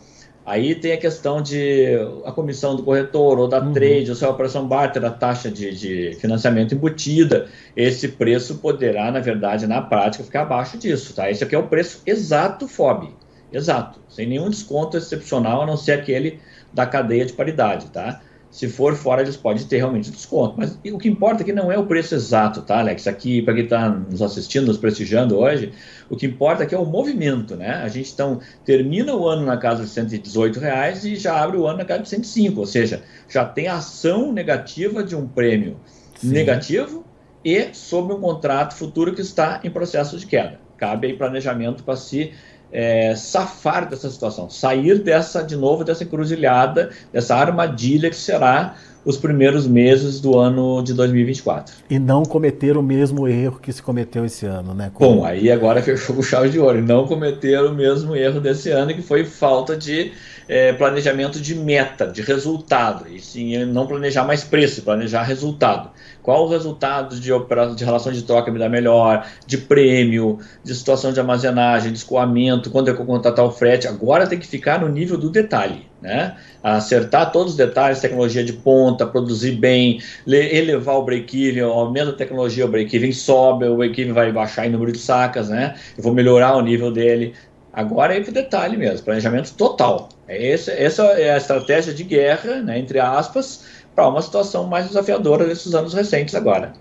Aí 0.47 0.75
tem 0.75 0.93
a 0.93 0.97
questão 0.97 1.41
de 1.41 1.87
a 2.23 2.31
comissão 2.31 2.73
do 2.73 2.81
corretor 2.81 3.37
ou 3.37 3.49
da 3.49 3.59
uhum. 3.59 3.73
trade, 3.73 4.09
ou 4.09 4.15
se 4.15 4.23
é 4.23 4.27
a 4.27 4.29
operação 4.29 4.65
barter, 4.65 5.03
a 5.03 5.09
taxa 5.09 5.51
de, 5.51 5.75
de, 5.75 6.17
financiamento 6.21 6.73
embutida, 6.73 7.49
esse 7.75 8.07
preço 8.07 8.59
poderá, 8.59 9.11
na 9.11 9.19
verdade, 9.19 9.67
na 9.67 9.81
prática, 9.81 10.23
ficar 10.23 10.43
abaixo 10.43 10.77
disso. 10.77 11.13
Tá? 11.13 11.29
Esse 11.29 11.43
aqui 11.43 11.53
é 11.53 11.59
o 11.59 11.67
preço 11.67 12.01
exato 12.05 12.65
FOB, 12.65 13.09
exato, 13.51 13.99
sem 14.07 14.25
nenhum 14.25 14.49
desconto 14.49 14.95
excepcional, 14.95 15.63
a 15.63 15.65
não 15.65 15.75
ser 15.75 15.91
aquele 15.91 16.39
da 16.73 16.85
cadeia 16.85 17.25
de 17.25 17.33
paridade. 17.33 17.87
Tá? 17.87 18.21
Se 18.49 18.67
for 18.67 18.95
fora, 18.95 19.21
eles 19.21 19.35
podem 19.35 19.63
ter 19.65 19.77
realmente 19.77 20.09
desconto. 20.09 20.55
Mas 20.57 20.79
o 20.91 20.97
que 20.97 21.09
importa 21.09 21.43
aqui 21.43 21.51
não 21.51 21.71
é 21.71 21.77
o 21.77 21.85
preço 21.85 22.15
exato, 22.15 22.61
tá, 22.61 22.79
Alex? 22.79 23.05
Aqui, 23.05 23.41
para 23.41 23.53
quem 23.53 23.65
está 23.65 23.89
nos 23.89 24.21
assistindo, 24.21 24.67
nos 24.67 24.77
prestigiando 24.77 25.37
hoje, 25.37 25.73
o 26.09 26.15
que 26.15 26.25
importa 26.25 26.63
aqui 26.63 26.73
é 26.73 26.79
o 26.79 26.85
movimento, 26.85 27.55
né? 27.55 27.81
A 27.83 27.87
gente 27.87 28.11
então 28.11 28.39
termina 28.63 29.13
o 29.13 29.27
ano 29.27 29.45
na 29.45 29.57
casa 29.57 29.83
de 29.83 29.89
118 29.89 30.59
reais 30.59 31.03
e 31.03 31.15
já 31.15 31.41
abre 31.41 31.57
o 31.57 31.67
ano 31.67 31.79
na 31.79 31.85
casa 31.85 32.03
de 32.03 32.09
105, 32.09 32.59
ou 32.59 32.65
seja, 32.65 33.03
já 33.29 33.43
tem 33.43 33.67
ação 33.67 34.31
negativa 34.31 35.03
de 35.03 35.15
um 35.15 35.27
prêmio 35.27 35.77
Sim. 36.15 36.29
negativo 36.29 37.05
e 37.43 37.73
sobre 37.73 38.13
um 38.13 38.19
contrato 38.19 38.75
futuro 38.75 39.13
que 39.13 39.21
está 39.21 39.59
em 39.63 39.69
processo 39.69 40.17
de 40.17 40.25
queda. 40.25 40.59
Cabe 40.77 41.07
aí 41.07 41.13
planejamento 41.17 41.83
para 41.83 41.95
se 41.95 42.31
é, 42.71 43.15
safar 43.15 43.89
dessa 43.89 44.09
situação, 44.09 44.49
sair 44.49 44.99
dessa, 44.99 45.43
de 45.43 45.55
novo, 45.55 45.83
dessa 45.83 46.03
encruzilhada, 46.03 46.89
dessa 47.11 47.35
armadilha 47.35 48.09
que 48.09 48.15
será 48.15 48.75
os 49.07 49.15
primeiros 49.15 49.65
meses 49.65 50.19
do 50.19 50.37
ano 50.37 50.83
de 50.83 50.93
2024. 50.93 51.73
E 51.89 51.97
não 51.97 52.23
cometer 52.23 52.75
o 52.75 52.83
mesmo 52.83 53.25
erro 53.25 53.57
que 53.57 53.71
se 53.71 53.81
cometeu 53.81 54.25
esse 54.25 54.45
ano, 54.45 54.73
né? 54.73 54.91
Como... 54.93 55.21
Bom, 55.21 55.25
aí 55.25 55.49
agora 55.49 55.81
fechou 55.81 56.17
o 56.17 56.21
chave 56.21 56.49
de 56.49 56.59
ouro. 56.59 56.81
Não 56.81 57.07
cometer 57.07 57.57
o 57.61 57.73
mesmo 57.73 58.13
erro 58.17 58.41
desse 58.41 58.69
ano, 58.69 58.93
que 58.93 59.01
foi 59.01 59.23
falta 59.23 59.77
de 59.77 60.11
é, 60.45 60.73
planejamento 60.73 61.39
de 61.39 61.55
meta, 61.55 62.07
de 62.07 62.21
resultado, 62.21 63.05
e 63.09 63.21
sim 63.21 63.63
não 63.65 63.87
planejar 63.87 64.25
mais 64.25 64.43
preço, 64.43 64.81
planejar 64.81 65.23
resultado. 65.23 65.89
Qual 66.27 66.43
o 66.43 66.49
resultado 66.49 67.15
de, 67.15 67.31
de 67.77 67.85
relação 67.85 68.11
de 68.11 68.21
troca 68.21 68.51
me 68.51 68.59
dá 68.59 68.67
melhor, 68.67 69.25
de 69.45 69.57
prêmio, 69.57 70.39
de 70.61 70.75
situação 70.75 71.13
de 71.13 71.21
armazenagem, 71.21 71.89
de 71.89 71.99
escoamento, 71.99 72.69
quando 72.69 72.89
é 72.89 72.93
que 72.93 72.99
eu 72.99 73.05
contratar 73.05 73.45
o 73.45 73.49
frete. 73.49 73.87
Agora 73.87 74.27
tem 74.27 74.37
que 74.37 74.45
ficar 74.45 74.81
no 74.81 74.89
nível 74.89 75.17
do 75.17 75.29
detalhe, 75.29 75.87
né? 76.01 76.35
Acertar 76.61 77.31
todos 77.31 77.53
os 77.53 77.57
detalhes, 77.57 78.01
tecnologia 78.01 78.43
de 78.43 78.51
ponta, 78.51 79.05
produzir 79.05 79.53
bem, 79.53 80.01
elevar 80.27 80.97
o 80.97 81.03
break-even, 81.03 81.63
aumenta 81.63 82.09
a 82.09 82.13
tecnologia, 82.13 82.65
o 82.65 82.67
break-even 82.67 83.13
sobe, 83.13 83.65
o 83.65 83.77
break-even 83.77 84.11
vai 84.11 84.29
baixar 84.29 84.67
em 84.67 84.69
número 84.69 84.91
de 84.91 84.99
sacas, 84.99 85.47
né? 85.47 85.75
Eu 85.97 86.03
vou 86.03 86.13
melhorar 86.13 86.57
o 86.57 86.61
nível 86.61 86.91
dele. 86.91 87.35
Agora 87.71 88.17
é 88.17 88.19
para 88.19 88.31
o 88.31 88.33
detalhe 88.33 88.75
mesmo, 88.75 89.05
planejamento 89.05 89.53
total. 89.53 90.09
Essa, 90.27 90.71
essa 90.71 91.03
é 91.03 91.31
a 91.31 91.37
estratégia 91.37 91.93
de 91.93 92.03
guerra, 92.03 92.55
né, 92.55 92.79
entre 92.79 92.99
aspas, 92.99 93.76
para 93.97 94.07
uma 94.07 94.21
situação 94.21 94.67
mais 94.67 94.85
desafiadora 94.85 95.43
desses 95.43 95.73
anos 95.73 95.91
recentes 95.91 96.35
agora. 96.35 96.73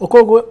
O 0.00 0.08
Kogo, 0.08 0.42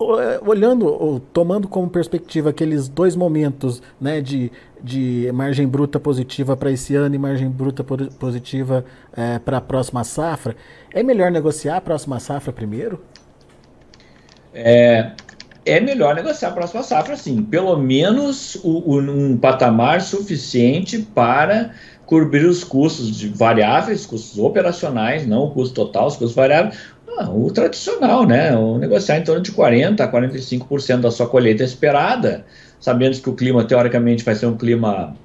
olhando, 0.45 1.19
tomando 1.33 1.67
como 1.67 1.89
perspectiva 1.89 2.51
aqueles 2.51 2.87
dois 2.87 3.15
momentos 3.15 3.81
né, 3.99 4.21
de, 4.21 4.51
de 4.83 5.31
margem 5.33 5.67
bruta 5.67 5.99
positiva 5.99 6.55
para 6.55 6.71
esse 6.71 6.95
ano 6.95 7.15
e 7.15 7.17
margem 7.17 7.49
bruta 7.49 7.83
positiva 7.83 8.85
é, 9.17 9.39
para 9.39 9.57
a 9.57 9.61
próxima 9.61 10.03
safra, 10.03 10.55
é 10.93 11.01
melhor 11.01 11.31
negociar 11.31 11.77
a 11.77 11.81
próxima 11.81 12.19
safra 12.19 12.53
primeiro? 12.53 13.01
É, 14.53 15.11
é 15.65 15.79
melhor 15.79 16.13
negociar 16.13 16.49
a 16.49 16.53
próxima 16.53 16.83
safra, 16.83 17.15
sim. 17.15 17.41
Pelo 17.41 17.75
menos 17.77 18.55
o, 18.63 18.93
o, 18.93 18.99
um 18.99 19.35
patamar 19.37 20.01
suficiente 20.01 20.99
para 20.99 21.71
cobrir 22.05 22.45
os 22.45 22.63
custos 22.63 23.15
de 23.15 23.29
variáveis, 23.29 24.05
custos 24.05 24.37
operacionais, 24.39 25.25
não 25.27 25.45
o 25.45 25.51
custo 25.51 25.75
total, 25.75 26.07
os 26.07 26.15
custos 26.15 26.35
variáveis. 26.35 26.77
O 27.29 27.49
tradicional, 27.49 28.25
né? 28.25 28.55
O 28.57 28.77
negociar 28.77 29.17
em 29.17 29.23
torno 29.23 29.41
de 29.41 29.51
40% 29.51 30.01
a 30.01 30.11
45% 30.11 30.99
da 30.99 31.09
sua 31.11 31.27
colheita 31.27 31.63
esperada, 31.63 32.45
sabendo 32.79 33.19
que 33.21 33.29
o 33.29 33.33
clima, 33.33 33.63
teoricamente, 33.63 34.23
vai 34.23 34.35
ser 34.35 34.47
um 34.47 34.57
clima 34.57 35.15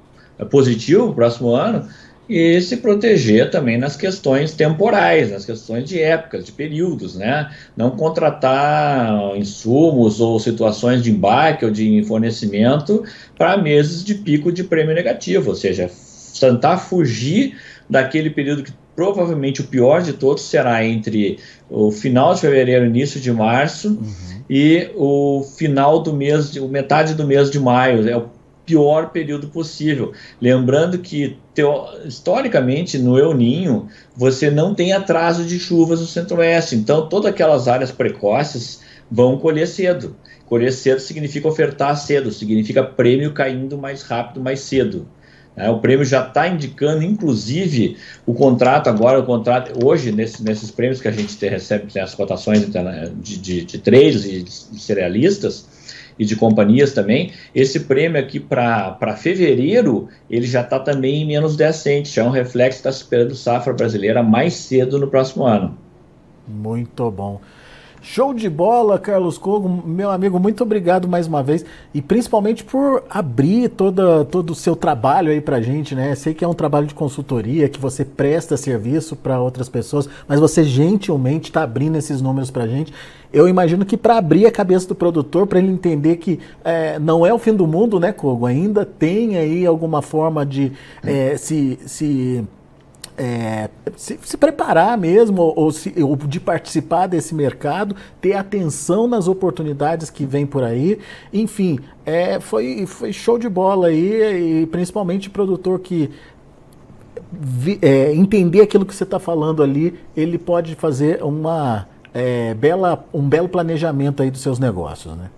positivo 0.51 1.07
no 1.07 1.15
próximo 1.15 1.53
ano 1.55 1.89
e 2.29 2.61
se 2.61 2.77
proteger 2.77 3.51
também 3.51 3.77
nas 3.77 3.97
questões 3.97 4.53
temporais, 4.53 5.33
nas 5.33 5.45
questões 5.45 5.89
de 5.89 6.01
épocas, 6.01 6.45
de 6.45 6.53
períodos, 6.53 7.17
né? 7.17 7.51
Não 7.77 7.91
contratar 7.91 9.37
insumos 9.37 10.21
ou 10.21 10.39
situações 10.39 11.03
de 11.03 11.11
embarque 11.11 11.65
ou 11.65 11.73
de 11.73 12.05
fornecimento 12.05 13.03
para 13.37 13.57
meses 13.57 14.05
de 14.05 14.15
pico 14.15 14.53
de 14.53 14.63
prêmio 14.63 14.95
negativo, 14.95 15.51
ou 15.51 15.57
seja, 15.57 15.91
tentar 16.39 16.79
fugir 16.79 17.57
daquele 17.89 18.31
período 18.31 18.63
que 18.63 18.73
provavelmente 18.95 19.61
o 19.63 19.65
pior 19.65 20.03
de 20.03 20.13
todos 20.13 20.45
será 20.45 20.85
entre 20.85 21.39
o 21.71 21.91
final 21.91 22.35
de 22.35 22.41
fevereiro 22.43 22.85
e 22.85 22.89
início 22.89 23.21
de 23.21 23.33
março 23.33 23.89
uhum. 23.89 24.43
e 24.49 24.91
o 24.95 25.43
final 25.57 26.01
do 26.01 26.13
mês, 26.13 26.51
de, 26.51 26.61
metade 26.61 27.15
do 27.15 27.27
mês 27.27 27.51
de 27.51 27.59
maio. 27.59 28.07
É 28.09 28.17
o 28.17 28.29
pior 28.67 29.11
período 29.11 29.49
possível. 29.49 30.13
Lembrando 30.41 30.99
que, 30.99 31.39
teo, 31.55 31.87
historicamente, 32.05 32.99
no 32.99 33.19
El 33.19 33.35
Ninho, 33.35 33.89
você 34.15 34.51
não 34.51 34.75
tem 34.75 34.93
atraso 34.93 35.45
de 35.45 35.59
chuvas 35.59 36.01
no 36.01 36.07
centro-oeste, 36.07 36.77
então 36.77 37.09
todas 37.09 37.33
aquelas 37.33 37.67
áreas 37.69 37.91
precoces 37.91 38.81
vão 39.11 39.39
colher 39.39 39.67
cedo. 39.67 40.15
Colher 40.47 40.73
cedo 40.73 41.01
significa 41.01 41.49
ofertar 41.49 41.97
cedo, 41.97 42.31
significa 42.31 42.83
prêmio 42.83 43.33
caindo 43.33 43.79
mais 43.79 44.03
rápido, 44.03 44.41
mais 44.41 44.61
cedo. 44.61 45.09
É, 45.61 45.71
o 45.71 45.79
prêmio 45.79 46.05
já 46.05 46.27
está 46.27 46.49
indicando, 46.49 47.03
inclusive, 47.03 47.97
o 48.27 48.35
contrato 48.35 48.89
agora, 48.89 49.19
o 49.21 49.25
contrato 49.25 49.85
hoje, 49.85 50.11
nesse, 50.13 50.43
nesses 50.43 50.71
prêmios 50.71 51.01
que 51.01 51.09
a 51.09 51.13
gente 51.13 51.37
tem, 51.37 51.51
recebe, 51.51 51.93
tem 51.93 52.03
as 52.03 52.15
cotações 52.15 52.67
de, 53.17 53.37
de, 53.39 53.65
de 53.65 53.79
traders 53.79 54.25
e 54.25 54.43
de 54.43 54.81
cerealistas, 54.81 55.69
e 56.21 56.25
de 56.27 56.37
companhias 56.37 56.93
também, 56.93 57.33
esse 57.55 57.81
prêmio 57.81 58.21
aqui 58.21 58.39
para 58.39 59.17
fevereiro, 59.17 60.07
ele 60.29 60.47
já 60.47 60.61
está 60.61 60.79
também 60.79 61.23
em 61.23 61.27
menos 61.27 61.57
10 61.57 61.77
centes, 61.77 62.13
já 62.13 62.23
é 62.23 62.27
um 62.27 62.31
reflexo 62.31 62.85
da 62.85 62.91
esperando 62.91 63.35
safra 63.35 63.73
brasileira 63.73 64.23
mais 64.23 64.53
cedo 64.53 64.99
no 64.99 65.09
próximo 65.09 65.47
ano. 65.47 65.79
Muito 66.47 67.11
bom. 67.11 67.41
Show 68.03 68.33
de 68.33 68.49
bola, 68.49 68.99
Carlos 68.99 69.37
Cogo, 69.37 69.69
meu 69.87 70.11
amigo, 70.11 70.41
muito 70.41 70.63
obrigado 70.63 71.07
mais 71.07 71.27
uma 71.27 71.43
vez 71.43 71.67
e 71.93 72.01
principalmente 72.01 72.65
por 72.65 73.05
abrir 73.11 73.69
toda, 73.69 74.25
todo 74.25 74.51
o 74.51 74.55
seu 74.55 74.75
trabalho 74.75 75.31
aí 75.31 75.41
pra 75.41 75.61
gente, 75.61 75.95
né? 75.95 76.15
Sei 76.15 76.33
que 76.33 76.43
é 76.43 76.49
um 76.49 76.55
trabalho 76.55 76.87
de 76.87 76.95
consultoria, 76.95 77.69
que 77.69 77.79
você 77.79 78.03
presta 78.03 78.57
serviço 78.57 79.15
para 79.15 79.39
outras 79.39 79.69
pessoas, 79.69 80.09
mas 80.27 80.41
você 80.41 80.65
gentilmente 80.65 81.51
está 81.51 81.63
abrindo 81.63 81.97
esses 81.97 82.23
números 82.23 82.51
pra 82.51 82.67
gente. 82.67 82.91
Eu 83.31 83.47
imagino 83.47 83.85
que 83.85 83.99
para 83.99 84.17
abrir 84.17 84.47
a 84.47 84.51
cabeça 84.51 84.89
do 84.89 84.95
produtor, 84.95 85.47
para 85.47 85.59
ele 85.59 85.71
entender 85.71 86.17
que 86.17 86.41
é, 86.65 86.99
não 86.99 87.27
é 87.27 87.35
o 87.35 87.39
fim 87.39 87.55
do 87.55 87.67
mundo, 87.67 88.01
né, 88.01 88.13
Cogo? 88.13 88.47
Ainda 88.47 88.85
tem 88.85 89.37
aí 89.37 89.67
alguma 89.67 90.01
forma 90.01 90.45
de 90.47 90.73
é, 91.05 91.37
se, 91.37 91.79
se 91.85 92.45
é, 93.23 93.69
se, 93.97 94.19
se, 94.23 94.37
preparar 94.39 94.97
mesmo, 94.97 95.53
ou, 95.55 95.71
se, 95.71 95.93
ou, 96.03 96.17
de 96.17 96.41
participar 96.41 97.07
desse 97.07 97.35
mercado, 97.35 97.95
ter 98.19 98.33
atenção 98.33 99.07
nas 99.07 99.29
oportunidades 99.29 100.09
que 100.09 100.25
vem 100.25 100.47
por 100.47 100.65
aí. 100.65 100.99
Enfim, 101.31 101.79
é, 102.07 102.41
foi, 102.41 102.87
foi 102.87 103.13
show 103.13 103.39
de 103.39 103.47
bola 103.47 103.89
aí, 103.89 104.63
e 104.63 104.67
principalmente 104.67 105.29
produtor 105.29 105.81
que 105.81 106.11
vi, 107.31 107.79
é, 107.83 108.11
entender 108.15 108.63
aquilo 108.63 108.87
que 108.87 108.95
você 108.95 109.05
está 109.05 109.19
falando 109.19 109.63
ali, 109.63 110.01
ele 110.17 110.39
pode 110.39 110.75
fazer 110.75 111.23
uma, 111.23 111.87
é, 112.15 112.55
bela, 112.55 113.05
um 113.13 113.29
belo 113.29 113.51
planejamento 113.51 114.23
aí 114.23 114.31
dos 114.31 114.41
seus 114.41 114.59
negócios, 114.59 115.15
né? 115.15 115.29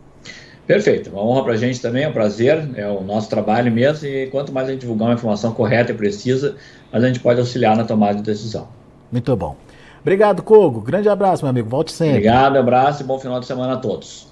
Perfeito, 0.65 1.11
uma 1.11 1.21
honra 1.21 1.43
para 1.43 1.53
a 1.55 1.57
gente 1.57 1.83
também, 1.83 2.05
é 2.05 2.09
um 2.09 2.13
prazer, 2.13 2.71
é 2.77 2.87
o 2.87 3.01
nosso 3.01 3.29
trabalho 3.29 3.73
mesmo, 3.73 4.07
e 4.07 4.29
quanto 4.29 4.53
mais 4.53 4.69
a 4.69 4.71
gente 4.71 4.83
divulgar 4.83 5.09
uma 5.09 5.15
informação 5.15 5.53
correta 5.53 5.91
e 5.91 5.95
precisa, 5.95 6.55
mais 6.93 7.03
a 7.03 7.07
gente 7.07 7.21
pode 7.21 7.41
auxiliar 7.41 7.77
na 7.77 7.85
tomada 7.85 8.17
de 8.17 8.23
decisão. 8.23 8.69
Muito 9.11 9.35
bom. 9.35 9.57
Obrigado, 10.03 10.43
Kogo. 10.43 10.81
Grande 10.81 11.09
abraço, 11.09 11.45
meu 11.45 11.51
amigo. 11.51 11.69
Volte 11.69 11.93
sempre. 11.93 12.17
Obrigado, 12.17 12.57
abraço 12.57 13.03
e 13.03 13.07
bom 13.07 13.19
final 13.19 13.41
de 13.41 13.47
semana 13.47 13.75
a 13.75 13.77
todos. 13.77 14.31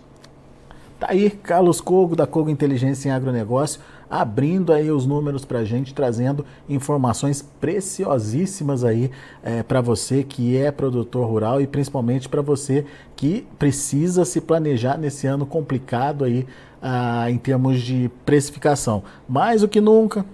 Tá 0.99 1.07
aí, 1.11 1.31
Carlos 1.31 1.81
Kogo, 1.81 2.15
da 2.15 2.27
Kogo 2.27 2.51
Inteligência 2.51 3.09
em 3.09 3.13
Agronegócio, 3.13 3.81
abrindo 4.11 4.71
aí 4.71 4.91
os 4.91 5.07
números 5.07 5.47
para 5.47 5.61
a 5.61 5.65
gente, 5.65 5.95
trazendo 5.95 6.45
informações 6.69 7.41
preciosíssimas 7.41 8.85
aí 8.85 9.11
é, 9.43 9.63
para 9.63 9.81
você 9.81 10.23
que 10.23 10.59
é 10.59 10.71
produtor 10.71 11.27
rural 11.27 11.59
e 11.59 11.67
principalmente 11.67 12.29
para 12.29 12.43
você 12.43 12.85
que 13.17 13.47
precisa 13.59 14.27
se 14.27 14.43
planejar 14.43 14.99
nesse 14.99 15.27
ano 15.27 15.47
complicado 15.47 16.25
aí 16.25 16.47
ah, 16.83 17.31
em 17.31 17.39
termos 17.39 17.81
de 17.81 18.11
precificação. 18.27 19.03
Mais 19.27 19.63
do 19.63 19.69
que 19.69 19.81
nunca, 19.81 20.27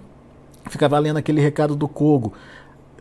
fica 0.69 0.87
valendo 0.87 1.17
aquele 1.17 1.41
recado 1.41 1.75
do 1.75 1.87
Kogo. 1.87 2.33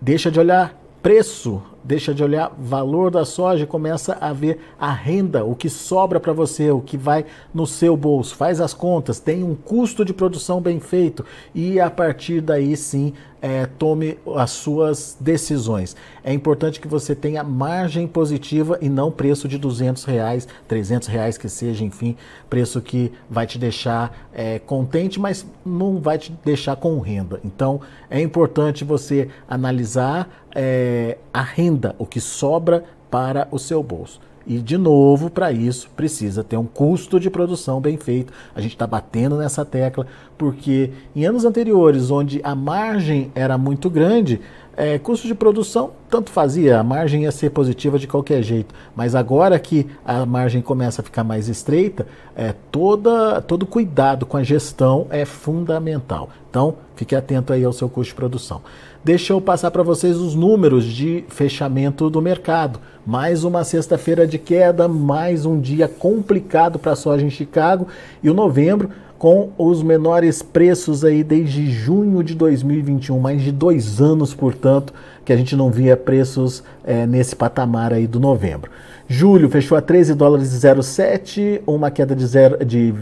Deixa 0.01 0.31
de 0.31 0.39
olhar 0.39 0.75
preço, 1.03 1.63
deixa 1.85 2.13
de 2.13 2.25
olhar 2.25 2.53
valor 2.59 3.13
da 3.13 3.25
soja 3.25 3.63
e 3.63 3.67
começa 3.67 4.19
a 4.21 4.33
ver 4.33 4.59
a 4.77 4.91
renda, 4.91 5.45
o 5.45 5.55
que 5.55 5.69
sobra 5.69 6.19
para 6.19 6.33
você, 6.33 6.69
o 6.71 6.81
que 6.81 6.97
vai 6.97 7.25
no 7.55 7.65
seu 7.65 7.97
bolso. 7.97 8.35
Faz 8.35 8.61
as 8.61 8.75
contas, 8.75 9.21
tem 9.21 9.45
um 9.45 9.55
custo 9.55 10.05
de 10.05 10.13
produção 10.13 10.61
bem 10.61 10.81
feito 10.81 11.25
e 11.55 11.79
a 11.79 11.89
partir 11.89 12.41
daí 12.41 12.77
sim 12.77 13.13
é, 13.47 13.65
tome 13.65 14.19
as 14.35 14.51
suas 14.51 15.17
decisões. 15.21 15.95
É 16.25 16.33
importante 16.33 16.81
que 16.81 16.89
você 16.89 17.15
tenha 17.15 17.45
margem 17.45 18.05
positiva 18.05 18.77
e 18.83 18.89
não 18.89 19.09
preço 19.09 19.47
de 19.47 19.57
200 19.57 20.03
reais, 20.03 20.49
300 20.67 21.07
reais 21.07 21.39
que 21.39 21.49
seja, 21.49 21.85
enfim, 21.85 22.17
preço 22.51 22.81
que 22.81 23.13
vai 23.31 23.47
te 23.47 23.57
deixar 23.57 24.29
é, 24.33 24.59
contente, 24.59 25.21
mas 25.21 25.47
não 25.65 26.01
vai 26.01 26.19
te 26.19 26.33
deixar 26.45 26.75
com 26.75 26.99
renda. 26.99 27.39
Então 27.45 27.81
é 28.11 28.21
importante 28.21 28.83
você 28.85 29.29
analisar 29.49 30.29
é, 30.53 31.17
a 31.33 31.43
renda, 31.43 31.95
o 32.01 32.05
que 32.05 32.21
sobra 32.21 32.83
para 33.09 33.47
o 33.53 33.61
seu 33.61 33.81
bolso. 33.81 34.21
E, 34.47 34.59
de 34.59 34.79
novo, 34.79 35.29
para 35.29 35.51
isso, 35.51 35.91
precisa 35.97 36.45
ter 36.45 36.57
um 36.57 36.67
custo 36.67 37.19
de 37.19 37.29
produção 37.29 37.81
bem 37.81 37.97
feito. 37.97 38.33
A 38.55 38.61
gente 38.61 38.73
está 38.73 38.87
batendo 38.87 39.37
nessa 39.37 39.65
tecla, 39.65 40.07
porque 40.39 40.91
em 41.15 41.27
anos 41.27 41.45
anteriores, 41.45 42.11
onde 42.11 42.41
a 42.45 42.55
margem 42.55 43.31
era 43.35 43.59
muito 43.59 43.91
grande, 43.91 44.41
É, 44.79 44.99
custo 44.99 45.27
de 45.27 45.35
produção, 45.35 45.93
tanto 46.11 46.31
fazia, 46.31 46.79
a 46.79 46.85
margem 46.85 47.23
ia 47.23 47.33
ser 47.33 47.49
positiva 47.49 47.99
de 47.99 48.07
qualquer 48.07 48.43
jeito. 48.43 48.75
Mas 48.95 49.15
agora 49.15 49.59
que 49.59 49.87
a 50.05 50.27
margem 50.27 50.61
começa 50.61 51.01
a 51.01 51.05
ficar 51.05 51.25
mais 51.25 51.49
estreita, 51.49 52.07
é, 52.37 52.53
toda, 52.71 53.41
todo 53.41 53.65
cuidado 53.65 54.27
com 54.27 54.37
a 54.37 54.43
gestão 54.43 55.07
é 55.09 55.25
fundamental. 55.25 56.29
Então, 56.51 56.75
fique 56.95 57.17
atento 57.17 57.55
aí 57.55 57.65
ao 57.65 57.73
seu 57.73 57.89
custo 57.89 58.11
de 58.11 58.17
produção. 58.17 58.61
Deixa 59.07 59.33
eu 59.33 59.41
passar 59.41 59.71
para 59.71 59.85
vocês 59.85 60.17
os 60.17 60.35
números 60.35 60.85
de 60.85 61.23
fechamento 61.29 62.11
do 62.11 62.21
mercado. 62.21 62.81
Mais 63.07 63.45
uma 63.45 63.63
sexta-feira 63.63 64.27
de 64.27 64.37
queda, 64.37 64.89
mais 64.89 65.47
um 65.47 65.61
dia 65.61 65.87
complicado 65.87 66.77
para 66.77 66.91
a 66.91 66.97
soja 66.97 67.25
em 67.25 67.31
Chicago 67.31 67.87
e 68.21 68.29
o 68.29 68.35
novembro 68.35 68.91
com 69.17 69.51
os 69.57 69.81
menores 69.81 70.43
preços 70.43 71.05
aí 71.05 71.23
desde 71.23 71.71
junho 71.71 72.21
de 72.21 72.35
2021, 72.35 73.21
mais 73.21 73.43
de 73.43 73.53
dois 73.53 74.01
anos, 74.01 74.35
portanto, 74.35 74.93
que 75.25 75.33
a 75.33 75.37
gente 75.37 75.55
não 75.55 75.71
via 75.71 75.97
preços 75.97 76.65
é, 76.83 77.07
nesse 77.07 77.37
patamar 77.37 77.93
aí 77.93 78.09
do 78.09 78.19
novembro. 78.19 78.73
Julho 79.07 79.49
fechou 79.49 79.79
a 79.79 79.81
13 79.81 80.15
dólares 80.15 80.53
e 80.53 80.83
07, 80.83 81.63
uma 81.65 81.93
queda 81.93 82.17
de, 82.17 82.27
zero, 82.27 82.65
de 82.65 82.93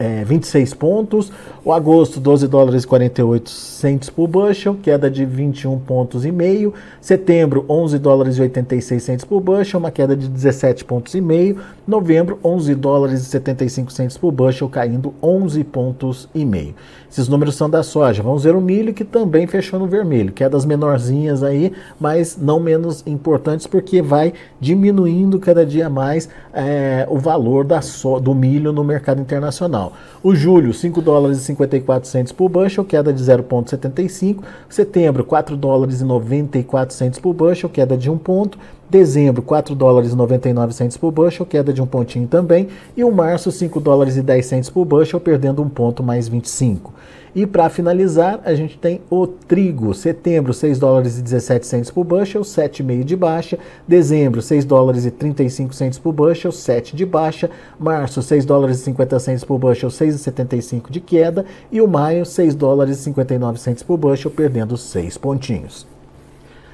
é, 0.00 0.24
26 0.24 0.72
pontos. 0.72 1.30
O 1.62 1.74
agosto, 1.74 2.18
12 2.18 2.48
dólares 2.48 2.84
e 2.84 2.86
48 2.86 3.50
centes 3.50 4.08
por 4.08 4.26
bushel, 4.26 4.74
queda 4.82 5.10
de 5.10 5.26
21 5.26 5.78
pontos 5.80 6.24
e 6.24 6.32
meio. 6.32 6.72
Setembro, 7.02 7.66
11 7.68 7.98
dólares 7.98 8.38
e 8.38 8.40
86 8.40 9.02
centes 9.02 9.24
por 9.26 9.42
bushel, 9.42 9.78
uma 9.78 9.90
queda 9.90 10.16
de 10.16 10.26
17 10.26 10.86
pontos 10.86 11.14
e 11.14 11.20
meio. 11.20 11.58
Novembro, 11.86 12.38
11 12.42 12.74
dólares 12.74 13.20
e 13.20 13.24
75 13.26 13.92
centes 13.92 14.16
por 14.16 14.32
bushel, 14.32 14.70
caindo 14.70 15.12
11 15.22 15.62
pontos 15.64 16.28
e 16.34 16.46
meio. 16.46 16.74
Esses 17.10 17.28
números 17.28 17.56
são 17.56 17.68
da 17.68 17.82
soja. 17.82 18.22
Vamos 18.22 18.44
ver 18.44 18.54
o 18.54 18.60
milho 18.60 18.94
que 18.94 19.04
também 19.04 19.46
fechou 19.46 19.80
no 19.80 19.86
vermelho, 19.86 20.32
quedas 20.32 20.64
menorzinhas 20.64 21.42
aí, 21.42 21.72
mas 21.98 22.38
não 22.40 22.60
menos 22.60 23.02
importantes 23.06 23.66
porque 23.66 24.00
vai 24.00 24.32
diminuindo 24.60 25.40
cada 25.40 25.66
dia 25.66 25.90
mais 25.90 26.28
é, 26.52 27.06
o 27.10 27.18
valor 27.18 27.64
da 27.64 27.82
so, 27.82 28.20
do 28.20 28.32
milho 28.34 28.72
no 28.72 28.84
mercado 28.84 29.20
internacional. 29.20 29.92
O 30.22 30.34
julho, 30.34 30.72
5 30.72 31.02
dólares 31.02 31.38
e 31.38 31.40
54 31.42 32.08
centos 32.08 32.32
por 32.32 32.48
bushel, 32.48 32.84
queda 32.84 33.12
de 33.12 33.22
0,75. 33.22 34.42
Setembro, 34.68 35.24
4 35.24 35.56
dólares 35.56 36.00
e 36.00 36.04
94 36.04 36.94
centos 36.94 37.18
por 37.18 37.34
bushel, 37.34 37.68
queda 37.68 37.96
de 37.96 38.08
1 38.08 38.18
ponto. 38.18 38.58
Dezembro, 38.90 39.40
4 39.40 39.72
dólares 39.74 40.10
e 40.10 40.16
99 40.16 40.74
centos 40.74 40.96
por 40.96 41.12
bushel, 41.12 41.46
queda 41.46 41.72
de 41.72 41.80
um 41.80 41.86
pontinho 41.86 42.26
também. 42.26 42.66
E 42.96 43.04
o 43.04 43.12
março, 43.12 43.52
5 43.52 43.78
dólares 43.78 44.16
e 44.16 44.22
10 44.22 44.44
centos 44.44 44.68
por 44.68 44.84
bushel, 44.84 45.20
perdendo 45.20 45.62
um 45.62 45.68
ponto 45.68 46.02
mais 46.02 46.26
25. 46.26 46.92
E 47.32 47.46
para 47.46 47.70
finalizar, 47.70 48.40
a 48.44 48.52
gente 48.52 48.76
tem 48.76 49.00
o 49.08 49.28
trigo. 49.28 49.94
Setembro, 49.94 50.52
6 50.52 50.80
dólares 50.80 51.18
e 51.18 51.22
17 51.22 51.64
centos 51.64 51.90
por 51.92 52.02
bushel, 52.02 52.42
7,5 52.42 53.04
de 53.04 53.14
baixa. 53.14 53.58
Dezembro, 53.86 54.42
6 54.42 54.64
dólares 54.64 55.06
e 55.06 55.12
35 55.12 55.72
centos 55.72 55.98
por 56.00 56.12
bushel, 56.12 56.50
7 56.50 56.96
de 56.96 57.06
baixa. 57.06 57.48
Março, 57.78 58.20
6 58.20 58.44
dólares 58.44 58.80
e 58.80 58.84
50 58.86 59.20
centos 59.20 59.44
por 59.44 59.56
bushel, 59.56 59.88
6,75 59.88 60.90
de 60.90 61.00
queda. 61.00 61.46
E 61.70 61.80
o 61.80 61.86
maio, 61.86 62.26
6 62.26 62.56
dólares 62.56 62.98
e 62.98 63.02
59 63.02 63.60
centos 63.60 63.84
por 63.84 63.96
bushel, 63.96 64.32
perdendo 64.32 64.76
6 64.76 65.16
pontinhos. 65.16 65.86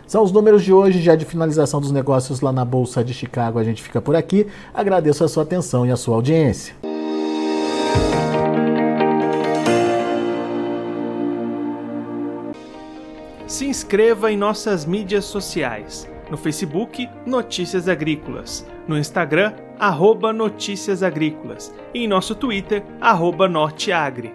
São 0.07 0.23
os 0.23 0.31
números 0.31 0.62
de 0.62 0.73
hoje, 0.73 1.01
já 1.01 1.16
de 1.16 1.25
finalização 1.25 1.81
dos 1.81 1.90
negócios 1.90 2.40
lá 2.40 2.53
na 2.53 2.64
Bolsa 2.64 3.03
de 3.03 3.12
Chicago. 3.12 3.59
A 3.59 3.64
gente 3.64 3.83
fica 3.83 4.01
por 4.01 4.14
aqui. 4.14 4.47
Agradeço 4.73 5.25
a 5.25 5.29
sua 5.29 5.42
atenção 5.42 5.85
e 5.85 5.90
a 5.90 5.97
sua 5.97 6.14
audiência. 6.14 6.75
se 13.47 13.64
inscreva 13.64 14.31
em 14.31 14.37
nossas 14.37 14.85
mídias 14.85 15.25
sociais. 15.25 16.07
No 16.31 16.37
Facebook, 16.37 17.09
Notícias 17.25 17.88
Agrícolas. 17.88 18.66
No 18.87 18.99
Instagram, 18.99 19.55
arroba 19.79 20.31
Notícias 20.33 21.03
Agrícolas. 21.03 21.73
E 21.95 22.05
em 22.05 22.09
nosso 22.09 22.35
Twitter, 22.35 22.85
arroba 23.01 23.49
Norteagri. 23.49 24.35